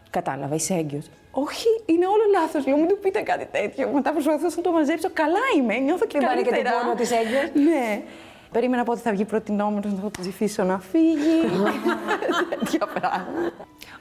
Κατάλαβα, 0.10 0.56
είσαι 0.56 0.74
έγκυος. 0.74 1.06
Όχι, 1.32 1.68
είναι 1.86 2.06
όλο 2.06 2.24
λάθος. 2.32 2.66
Λέω, 2.68 2.78
μην 2.78 2.88
του 2.88 2.98
πείτε 3.02 3.22
κάτι 3.22 3.46
τέτοιο. 3.52 3.90
Μετά 3.94 4.12
προσπαθούσα 4.12 4.56
να 4.56 4.62
το 4.62 4.72
μαζέψω. 4.72 5.10
Καλά 5.14 5.40
είμαι, 5.58 5.76
νιώθω 5.78 6.06
και 6.06 6.18
Δεν 6.20 6.28
πάρει 6.28 6.42
και 6.44 6.50
καλύτερα. 6.50 6.76
την 6.76 6.86
πόνο 6.86 6.96
της 6.96 7.12
έγκυος. 7.12 7.66
Ναι. 7.66 8.02
Περίμενα 8.52 8.84
πότε 8.84 9.00
θα 9.00 9.12
βγει 9.12 9.26
προτινόμενο 9.26 9.90
να 9.96 10.02
το 10.02 10.12
ψηφίσω 10.20 10.64
να 10.64 10.80
φύγει. 10.80 11.40
Τέτοια 12.60 12.88
πράγματα. 12.88 13.52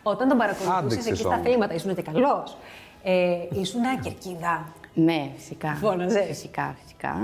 Όταν 0.02 0.28
τον 0.28 0.38
παρακολουθούσες 0.38 0.78
Άντεξες 0.82 1.06
εκεί 1.06 1.16
στα 1.18 1.28
όμως. 1.28 1.40
αθλήματα, 1.40 1.74
ήσουν 1.74 1.94
και 1.94 2.02
καλός. 2.02 2.56
Ε, 3.02 3.36
ήσουν 3.60 3.80
κερκίδα. 4.02 4.72
Ναι, 4.94 5.30
φυσικά. 5.36 5.74
Φώναζες. 5.80 6.26
Φυσικά, 6.26 6.76
φυσικά. 6.82 7.16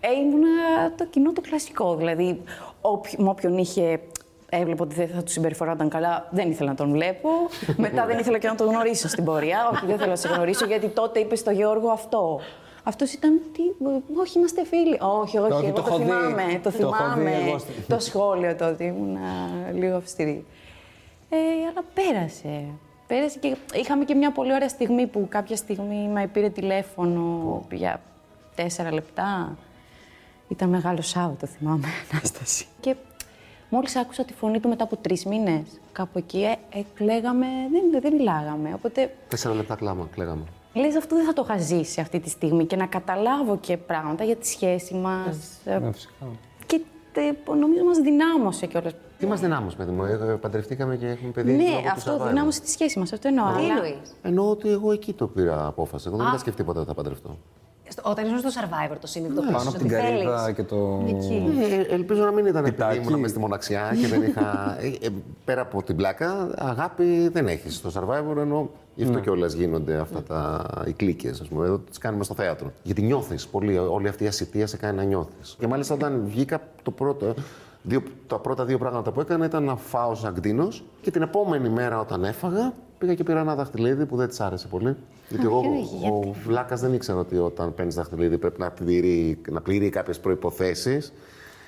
Ε, 0.00 0.08
ήμουνα 0.20 0.92
το 0.96 1.04
κοινό 1.04 1.32
το 1.32 1.40
κλασικό. 1.40 1.94
Δηλαδή, 1.94 2.42
όποι- 2.80 3.18
με 3.18 3.28
όποιον 3.28 3.58
είχε. 3.58 4.00
Έβλεπα 4.52 4.84
ότι 4.84 4.94
δεν 4.94 5.08
θα 5.08 5.22
τους 5.22 5.32
συμπεριφοράταν 5.32 5.88
καλά, 5.88 6.26
δεν 6.30 6.50
ήθελα 6.50 6.68
να 6.70 6.76
τον 6.76 6.90
βλέπω. 6.90 7.28
Μετά 7.76 8.06
δεν 8.06 8.18
ήθελα 8.18 8.38
και 8.38 8.48
να 8.48 8.54
τον 8.54 8.66
γνωρίσω 8.68 9.08
στην 9.08 9.24
πορεία. 9.24 9.70
Όχι, 9.72 9.86
δεν 9.86 9.98
θέλω 9.98 10.10
να 10.10 10.16
σε 10.16 10.28
γνωρίσω, 10.28 10.66
γιατί 10.66 10.88
τότε 10.88 11.18
είπες 11.20 11.38
στο 11.38 11.50
Γιώργο 11.50 11.88
αυτό. 11.90 12.40
Αυτός 12.84 13.12
ήταν. 13.12 13.40
Τι, 13.52 13.62
όχι, 14.20 14.38
είμαστε 14.38 14.64
φίλοι. 14.64 14.98
Όχι, 15.00 15.38
όχι, 15.38 15.52
Όχι, 15.52 15.64
εγώ 15.66 15.74
το 15.74 15.82
το, 15.82 15.86
έχω 15.88 15.96
δει. 15.98 16.04
θυμάμαι. 16.04 16.60
Το, 16.62 16.70
Το 16.70 16.76
έχω 16.78 16.90
δει 16.92 16.96
θυμάμαι. 16.98 17.30
εγώ 17.46 17.58
στη- 17.62 17.72
το 17.88 17.98
σχόλιο 17.98 18.54
τότε 18.56 18.84
ήμουν 18.84 19.18
λίγο 19.74 19.96
αυστηρή. 19.96 20.46
Ε, 21.30 21.36
αλλά 21.70 21.84
πέρασε. 21.94 22.64
Πέρασε 23.06 23.38
και 23.38 23.56
είχαμε 23.74 24.04
και 24.04 24.14
μια 24.14 24.32
πολύ 24.32 24.52
ωραία 24.52 24.68
στιγμή 24.68 25.06
που 25.06 25.26
κάποια 25.28 25.56
στιγμή 25.56 26.08
με 26.12 26.26
πήρε 26.26 26.48
τηλέφωνο 26.48 27.62
για 27.72 28.00
τέσσερα 28.54 28.92
λεπτά. 28.92 29.56
Ήταν 30.48 30.68
μεγάλο 30.68 31.02
Σάββατο, 31.02 31.46
θυμάμαι, 31.46 31.86
Ανάσταση. 32.12 32.64
Και 32.80 32.94
μόλις 33.70 33.96
άκουσα 33.96 34.24
τη 34.24 34.32
φωνή 34.32 34.60
του 34.60 34.68
μετά 34.68 34.84
από 34.84 34.96
τρεις 34.96 35.24
μήνες, 35.24 35.62
κάπου 35.92 36.18
εκεί, 36.18 36.38
ε, 36.42 36.78
ε, 36.78 36.82
κλαίγαμε, 36.94 37.46
δεν, 37.70 38.00
δεν 38.02 38.12
μιλάγαμε. 38.14 38.72
Οπότε 38.74 39.14
Τέσσερα 39.28 39.54
λεπτά 39.54 39.74
κλάμα, 39.74 40.08
κλαίγαμε. 40.12 40.42
λες 40.74 40.96
αυτό 40.96 41.16
δεν 41.16 41.24
θα 41.24 41.32
το 41.32 41.46
είχα 41.48 41.58
ζήσει 41.58 42.00
αυτή 42.00 42.20
τη 42.20 42.28
στιγμή 42.28 42.66
και 42.66 42.76
να 42.76 42.86
καταλάβω 42.86 43.58
και 43.58 43.76
πράγματα 43.76 44.24
για 44.24 44.36
τη 44.36 44.46
σχέση 44.46 44.94
μας. 44.94 45.36
ε, 45.64 45.78
Ναι, 45.78 45.92
φυσικά. 45.92 46.12
και 46.66 46.80
τε, 47.12 47.20
νομίζω 47.58 47.84
μας 47.84 47.98
δυνάμωσε 47.98 48.66
κιόλας. 48.66 48.92
Τι 49.18 49.26
μας 49.26 49.40
δυνάμωσε, 49.40 49.76
παιδί 49.76 49.90
μου. 49.90 50.04
Ε, 50.04 50.14
παντρευτήκαμε 50.40 50.96
και 50.96 51.06
έχουμε 51.06 51.30
παιδί. 51.30 51.50
λόγω 51.56 51.62
Ναι, 51.70 51.80
του 51.82 51.88
αυτό 51.92 52.16
survivor. 52.16 52.28
δυνάμωσε 52.28 52.60
τη 52.60 52.70
σχέση 52.70 52.98
μας, 52.98 53.12
αυτό 53.12 53.28
εννοώ. 53.28 53.46
Τι 53.46 53.52
αλλά- 53.58 53.68
εννοεί. 53.74 53.96
Εννοώ 54.22 54.50
ότι 54.50 54.68
εγώ 54.68 54.92
εκεί 54.92 55.12
το 55.12 55.26
πήρα 55.26 55.66
απόφαση. 55.66 56.04
Εγώ 56.08 56.16
δεν 56.16 56.26
είχα 56.26 56.38
σκεφτεί 56.38 56.64
ποτέ 56.64 56.78
ότι 56.78 56.88
θα 56.88 56.94
παντρευτώ. 56.94 57.36
Όταν 58.02 58.26
ήσουν 58.26 58.38
στο 58.38 58.48
survivor, 58.60 58.96
το 59.00 59.06
συνειδητοποίησε. 59.06 59.56
Πάνω 59.56 59.68
από 59.68 59.78
την 59.78 59.88
καρύδα 59.88 60.52
και 60.52 60.62
το. 60.62 61.04
Ε, 61.88 61.94
ελπίζω 61.94 62.24
να 62.24 62.30
μην 62.30 62.46
ήταν 62.46 62.64
επειδή 62.64 62.76
Κοιτάκι. 62.76 62.98
ήμουν 62.98 63.20
μες 63.20 63.30
στη 63.30 63.38
μοναξιά 63.38 63.96
και 64.00 64.06
δεν 64.06 64.22
είχα. 64.22 64.42
ε, 64.80 65.06
ε, 65.06 65.08
πέρα 65.44 65.60
από 65.60 65.82
την 65.82 65.96
πλάκα, 65.96 66.50
αγάπη 66.56 67.28
δεν 67.28 67.46
έχεις 67.46 67.74
στο 67.74 67.90
survivor. 67.94 68.36
Ενώ 68.36 68.70
γι' 68.94 69.04
αυτό 69.04 69.18
κιόλας 69.18 69.52
γίνονται 69.52 69.96
αυτά 69.96 70.22
τα, 70.22 70.66
οι 70.86 70.92
κλίκες, 70.92 71.40
ας 71.40 71.48
πούμε. 71.48 71.66
Εδώ 71.66 71.78
τις 71.78 71.98
κάνουμε 71.98 72.24
στο 72.24 72.34
θέατρο. 72.34 72.72
Γιατί 72.82 73.02
νιώθεις 73.02 73.46
πολύ. 73.46 73.78
Όλη 73.78 74.08
αυτή 74.08 74.24
η 74.24 74.26
ασυτεία 74.26 74.66
σε 74.66 74.76
κάνει 74.76 74.96
να 74.96 75.02
νιώθεις. 75.02 75.56
Και 75.58 75.66
μάλιστα 75.66 75.94
όταν 75.94 76.22
βγήκα, 76.26 76.60
το 76.82 76.90
πρώτο, 76.90 77.34
δύο, 77.82 78.02
τα 78.26 78.38
πρώτα 78.38 78.64
δύο 78.64 78.78
πράγματα 78.78 79.10
που 79.10 79.20
έκανα 79.20 79.44
ήταν 79.44 79.64
να 79.64 79.76
φάω 79.76 80.14
σαν 80.14 80.34
κτίνος 80.34 80.84
και 81.00 81.10
την 81.10 81.22
επόμενη 81.22 81.68
μέρα 81.68 82.00
όταν 82.00 82.24
έφαγα 82.24 82.72
πήγα 83.00 83.14
και 83.14 83.24
πήρα 83.24 83.40
ένα 83.40 83.54
δαχτυλίδι 83.54 84.06
που 84.06 84.16
δεν 84.16 84.28
της 84.28 84.40
άρεσε 84.40 84.66
πολύ. 84.66 84.96
Γιατί 85.28 85.44
εγώ, 85.44 85.62
ο 86.10 86.32
Βλάκας 86.46 86.80
δεν 86.80 86.92
ήξερα 86.94 87.18
ότι 87.18 87.36
όταν 87.36 87.74
παίρνεις 87.74 87.94
δαχτυλίδι 87.94 88.38
πρέπει 88.38 88.60
να 88.60 88.70
πληρεί, 88.70 89.40
να 89.50 89.60
πληρεί 89.60 89.88
κάποιες 89.88 90.20
προποθέσει. 90.20 91.00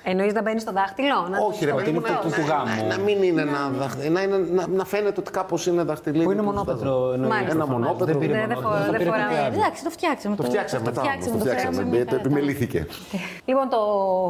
Εννοείς 0.05 0.33
να 0.33 0.41
μπαίνεις 0.41 0.61
στο 0.61 0.71
δάχτυλο. 0.71 1.27
Να... 1.31 1.37
Όχι, 1.39 1.65
ρε 1.65 1.71
Ότι 1.71 1.79
παιδί 1.83 1.91
μου, 1.91 1.99
είναι 2.05 2.17
του- 2.21 2.29
να- 2.29 2.35
του 2.35 2.41
γάμου. 2.49 2.87
να- 2.87 2.95
Να 2.97 3.03
μην 3.03 3.23
είναι 3.23 3.41
ένα 3.41 3.69
δαχτυλίδι. 3.69 4.09
Να, 4.13 4.21
είναι- 4.21 4.37
να, 4.37 4.67
να 4.67 4.85
φαίνεται 4.85 5.19
ότι 5.19 5.31
κάπως 5.31 5.65
είναι 5.67 5.83
δαχτυλίδι. 5.83 6.23
Που 6.23 6.31
είναι 6.31 6.39
του 6.41 6.45
μονόπετρο. 6.47 7.11
εννοείς. 7.13 7.31
Μάλιστα. 7.33 7.55
Ένα 7.55 7.67
μονόπετρο. 7.67 8.05
Δεν 8.05 8.17
πήρε 8.17 8.33
Ναι, 8.33 8.39
δεν 8.47 8.57
μονόπετρο, 8.57 8.69
φο- 8.77 8.85
το 8.85 8.91
δεν 8.91 8.97
πήρε 8.99 9.09
φοράμε. 9.09 9.33
κάτι 9.33 9.45
άλλο. 9.45 9.53
Εντάξει, 9.55 9.83
το 9.83 9.89
φτιάξαμε. 9.89 10.35
Το 10.35 10.43
φτιάξαμε 10.43 10.83
μετά. 10.85 11.01
όμως, 11.01 11.25
Το 11.25 11.37
φτιάξαμε. 11.37 11.75
φέραμε 11.75 11.81
Ε, 11.81 11.99
μια 11.99 12.05
χαρά. 12.09 12.19
Επιμελήθηκε. 12.19 12.87
Λοιπόν, 13.45 13.69
το 13.69 13.79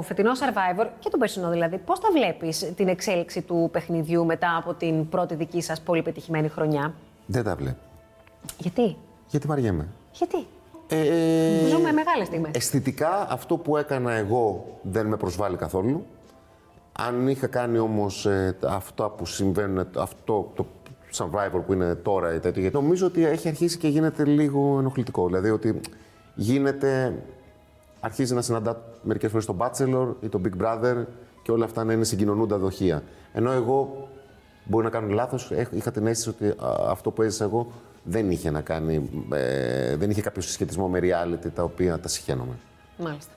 φετινό 0.07 0.31
survivor 0.31 0.87
και 0.99 1.09
το 1.09 1.17
περσινό 1.17 1.49
δηλαδή, 1.49 1.77
πώς 1.77 1.99
τα 1.99 2.07
βλέπεις 2.13 2.73
την 2.75 2.87
εξέλιξη 2.87 3.41
του 3.41 3.69
παιχνιδιού 3.71 4.25
μετά 4.25 4.55
από 4.57 4.73
την 4.73 5.09
πρώτη 5.09 5.35
δική 5.35 5.61
σας 5.61 5.81
πολύ 5.81 6.01
πετυχημένη 6.01 6.47
χρονιά; 6.49 6.93
Δεν 7.25 7.43
τα 7.43 7.55
βλέπω. 7.55 7.77
Γιατί, 8.57 8.97
Γιατί 9.29 9.47
βαριέμαι. 9.47 9.87
γιατί; 10.11 10.45
Ε, 10.97 11.67
Ζούμε 11.67 11.91
μεγάλες 11.91 12.27
στιγμές. 12.27 12.51
Αισθητικά 12.55 13.27
αυτό 13.31 13.57
που 13.57 13.77
έκανα 13.77 14.11
εγώ 14.11 14.65
δεν 14.81 15.05
με 15.05 15.17
προσβάλλει 15.17 15.55
καθόλου. 15.57 16.05
Αν 16.99 17.27
είχα 17.27 17.47
κάνει 17.47 17.77
όμως 17.77 18.25
ε, 18.25 18.55
τα- 18.59 18.71
αυτά 18.71 19.09
που 19.09 19.25
συμβαίνουν, 19.25 19.87
αυτό 19.97 20.51
το 20.55 20.65
survivor 21.15 21.61
που 21.65 21.73
είναι 21.73 21.95
τώρα 21.95 22.33
ή 22.33 22.39
τέτοιο, 22.39 22.61
γιατί 22.61 22.75
νομίζω 22.75 23.05
ότι 23.05 23.25
έχει 23.25 23.47
αρχίσει 23.47 23.77
και 23.77 23.87
γίνεται 23.87 24.25
λίγο 24.25 24.75
ενοχλητικό. 24.79 25.25
Δηλαδή 25.25 25.49
ότι 25.49 25.79
γίνεται, 26.35 27.15
αρχίζει 27.99 28.33
να 28.33 28.41
συναντά 28.41 28.81
μερικές 29.01 29.29
φορές 29.31 29.45
τον 29.45 29.57
Bachelor 29.59 30.13
ή 30.21 30.29
τον 30.29 30.41
Big 30.45 30.63
Brother 30.63 31.05
και 31.41 31.51
όλα 31.51 31.65
αυτά 31.65 31.83
να 31.83 31.93
είναι 31.93 32.03
συγκοινωνούντα 32.03 32.57
δοχεία. 32.57 33.03
Ενώ 33.33 33.51
εγώ 33.51 34.07
μπορεί 34.63 34.83
να 34.83 34.89
κάνω 34.91 35.07
λάθος, 35.07 35.51
έχ- 35.51 35.73
είχα 35.75 35.91
την 35.91 36.07
αίσθηση 36.07 36.29
ότι 36.29 36.47
α, 36.47 36.55
αυτό 36.89 37.11
που 37.11 37.21
έζησα 37.21 37.43
εγώ 37.43 37.67
δεν 38.03 38.31
είχε 38.31 38.51
να 38.51 38.61
κάνει, 38.61 39.09
ε, 39.33 39.95
δεν 39.95 40.09
είχε 40.09 40.21
κάποιο 40.21 40.41
συσχετισμό 40.41 40.87
με 40.87 40.99
reality 40.99 41.51
τα 41.53 41.63
οποία 41.63 41.99
τα 41.99 42.07
συχαίνομαι. 42.07 42.53
Μάλιστα. 42.97 43.33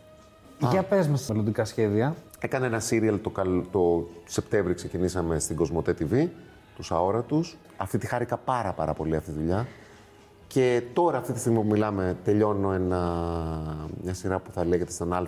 Για 0.71 0.83
πες 0.83 1.09
μας 1.09 1.29
μελλοντικά 1.29 1.65
σχέδια. 1.65 2.15
Έκανα 2.41 2.67
ένα 2.67 2.81
serial 2.91 3.19
το, 3.23 3.31
καλ- 3.31 3.65
το 3.71 4.09
Σεπτέμβρη, 4.25 4.75
ξεκινήσαμε 4.75 5.39
στην 5.39 5.57
Κοσμοτέ 5.57 5.95
TV, 5.99 6.29
τους 6.77 6.93
αόρατους. 6.93 7.57
Αυτή 7.77 7.99
τη 7.99 8.07
χάρηκα 8.07 8.37
πάρα 8.37 8.73
πάρα 8.73 8.93
πολύ 8.95 9.17
αυτή 9.17 9.31
τη 9.31 9.39
δουλειά. 9.39 9.67
Και 10.47 10.83
τώρα, 10.93 11.19
αυτή 11.19 11.33
τη 11.33 11.39
στιγμή 11.39 11.59
που 11.59 11.67
μιλάμε, 11.67 12.17
τελειώνω 12.25 12.73
ένα, 12.73 13.01
μια 14.03 14.15
σειρά 14.15 14.39
που 14.39 14.51
θα 14.53 14.65
λέγεται 14.65 14.93
στον 14.93 15.13
Α, 15.13 15.27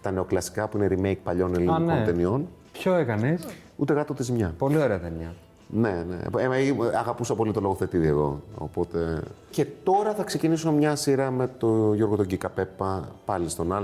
τα 0.00 0.10
νεοκλασικά, 0.10 0.68
που 0.68 0.76
είναι 0.76 0.88
remake 0.90 1.20
παλιών 1.22 1.54
ελληνικών 1.54 1.84
ναι. 1.84 2.02
ταινιών. 2.04 2.48
Ποιο 2.72 2.94
έκανες; 2.94 3.46
Ούτε 3.76 3.92
γάτο 3.92 4.14
τη 4.14 4.22
ζημιά. 4.22 4.54
Πολύ 4.58 4.76
ωραία 4.76 5.00
ταινία. 5.00 5.34
Ναι, 5.72 6.04
ναι. 6.08 6.42
Ε, 6.42 6.44
ε, 6.44 6.96
αγαπούσα 6.98 7.34
πολύ 7.34 7.52
το 7.52 7.60
λογοθετήδι 7.60 8.06
εγώ. 8.06 8.42
Οπότε... 8.58 9.22
Και 9.50 9.66
τώρα 9.82 10.14
θα 10.14 10.22
ξεκινήσω 10.22 10.72
μια 10.72 10.96
σειρά 10.96 11.30
με 11.30 11.46
τον 11.58 11.94
Γιώργο 11.94 12.16
τον 12.16 12.26
Κίκα 12.26 12.48
Πέπα, 12.48 13.08
πάλι 13.24 13.48
στον 13.48 13.72
Α, 13.72 13.82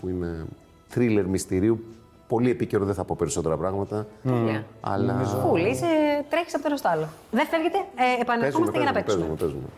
που 0.00 0.08
είναι 0.08 0.44
θρίλερ 0.88 1.26
μυστηρίου. 1.26 1.84
Πολύ 2.28 2.50
επίκαιρο, 2.50 2.84
δεν 2.84 2.94
θα 2.94 3.04
πω 3.04 3.16
περισσότερα 3.18 3.56
πράγματα. 3.56 4.06
Τέλεια. 4.22 4.64
Αλλά. 4.80 5.24
Φούλη, 5.24 5.68
είσαι, 5.68 5.86
τρέχεις 6.30 6.54
από 6.54 6.62
το 6.62 6.68
ένα 6.68 6.76
στο 6.76 6.88
άλλο. 6.88 7.08
Δεν 7.30 7.46
φεύγετε, 7.46 7.78
ε, 7.78 8.20
επανερχόμαστε 8.20 8.78
για 8.78 8.92
να 8.92 9.02
παίζουμε, 9.02 9.24
παίξουμε. 9.24 9.36
παίζουμε, 9.36 9.36
παίζουμε. 9.36 9.68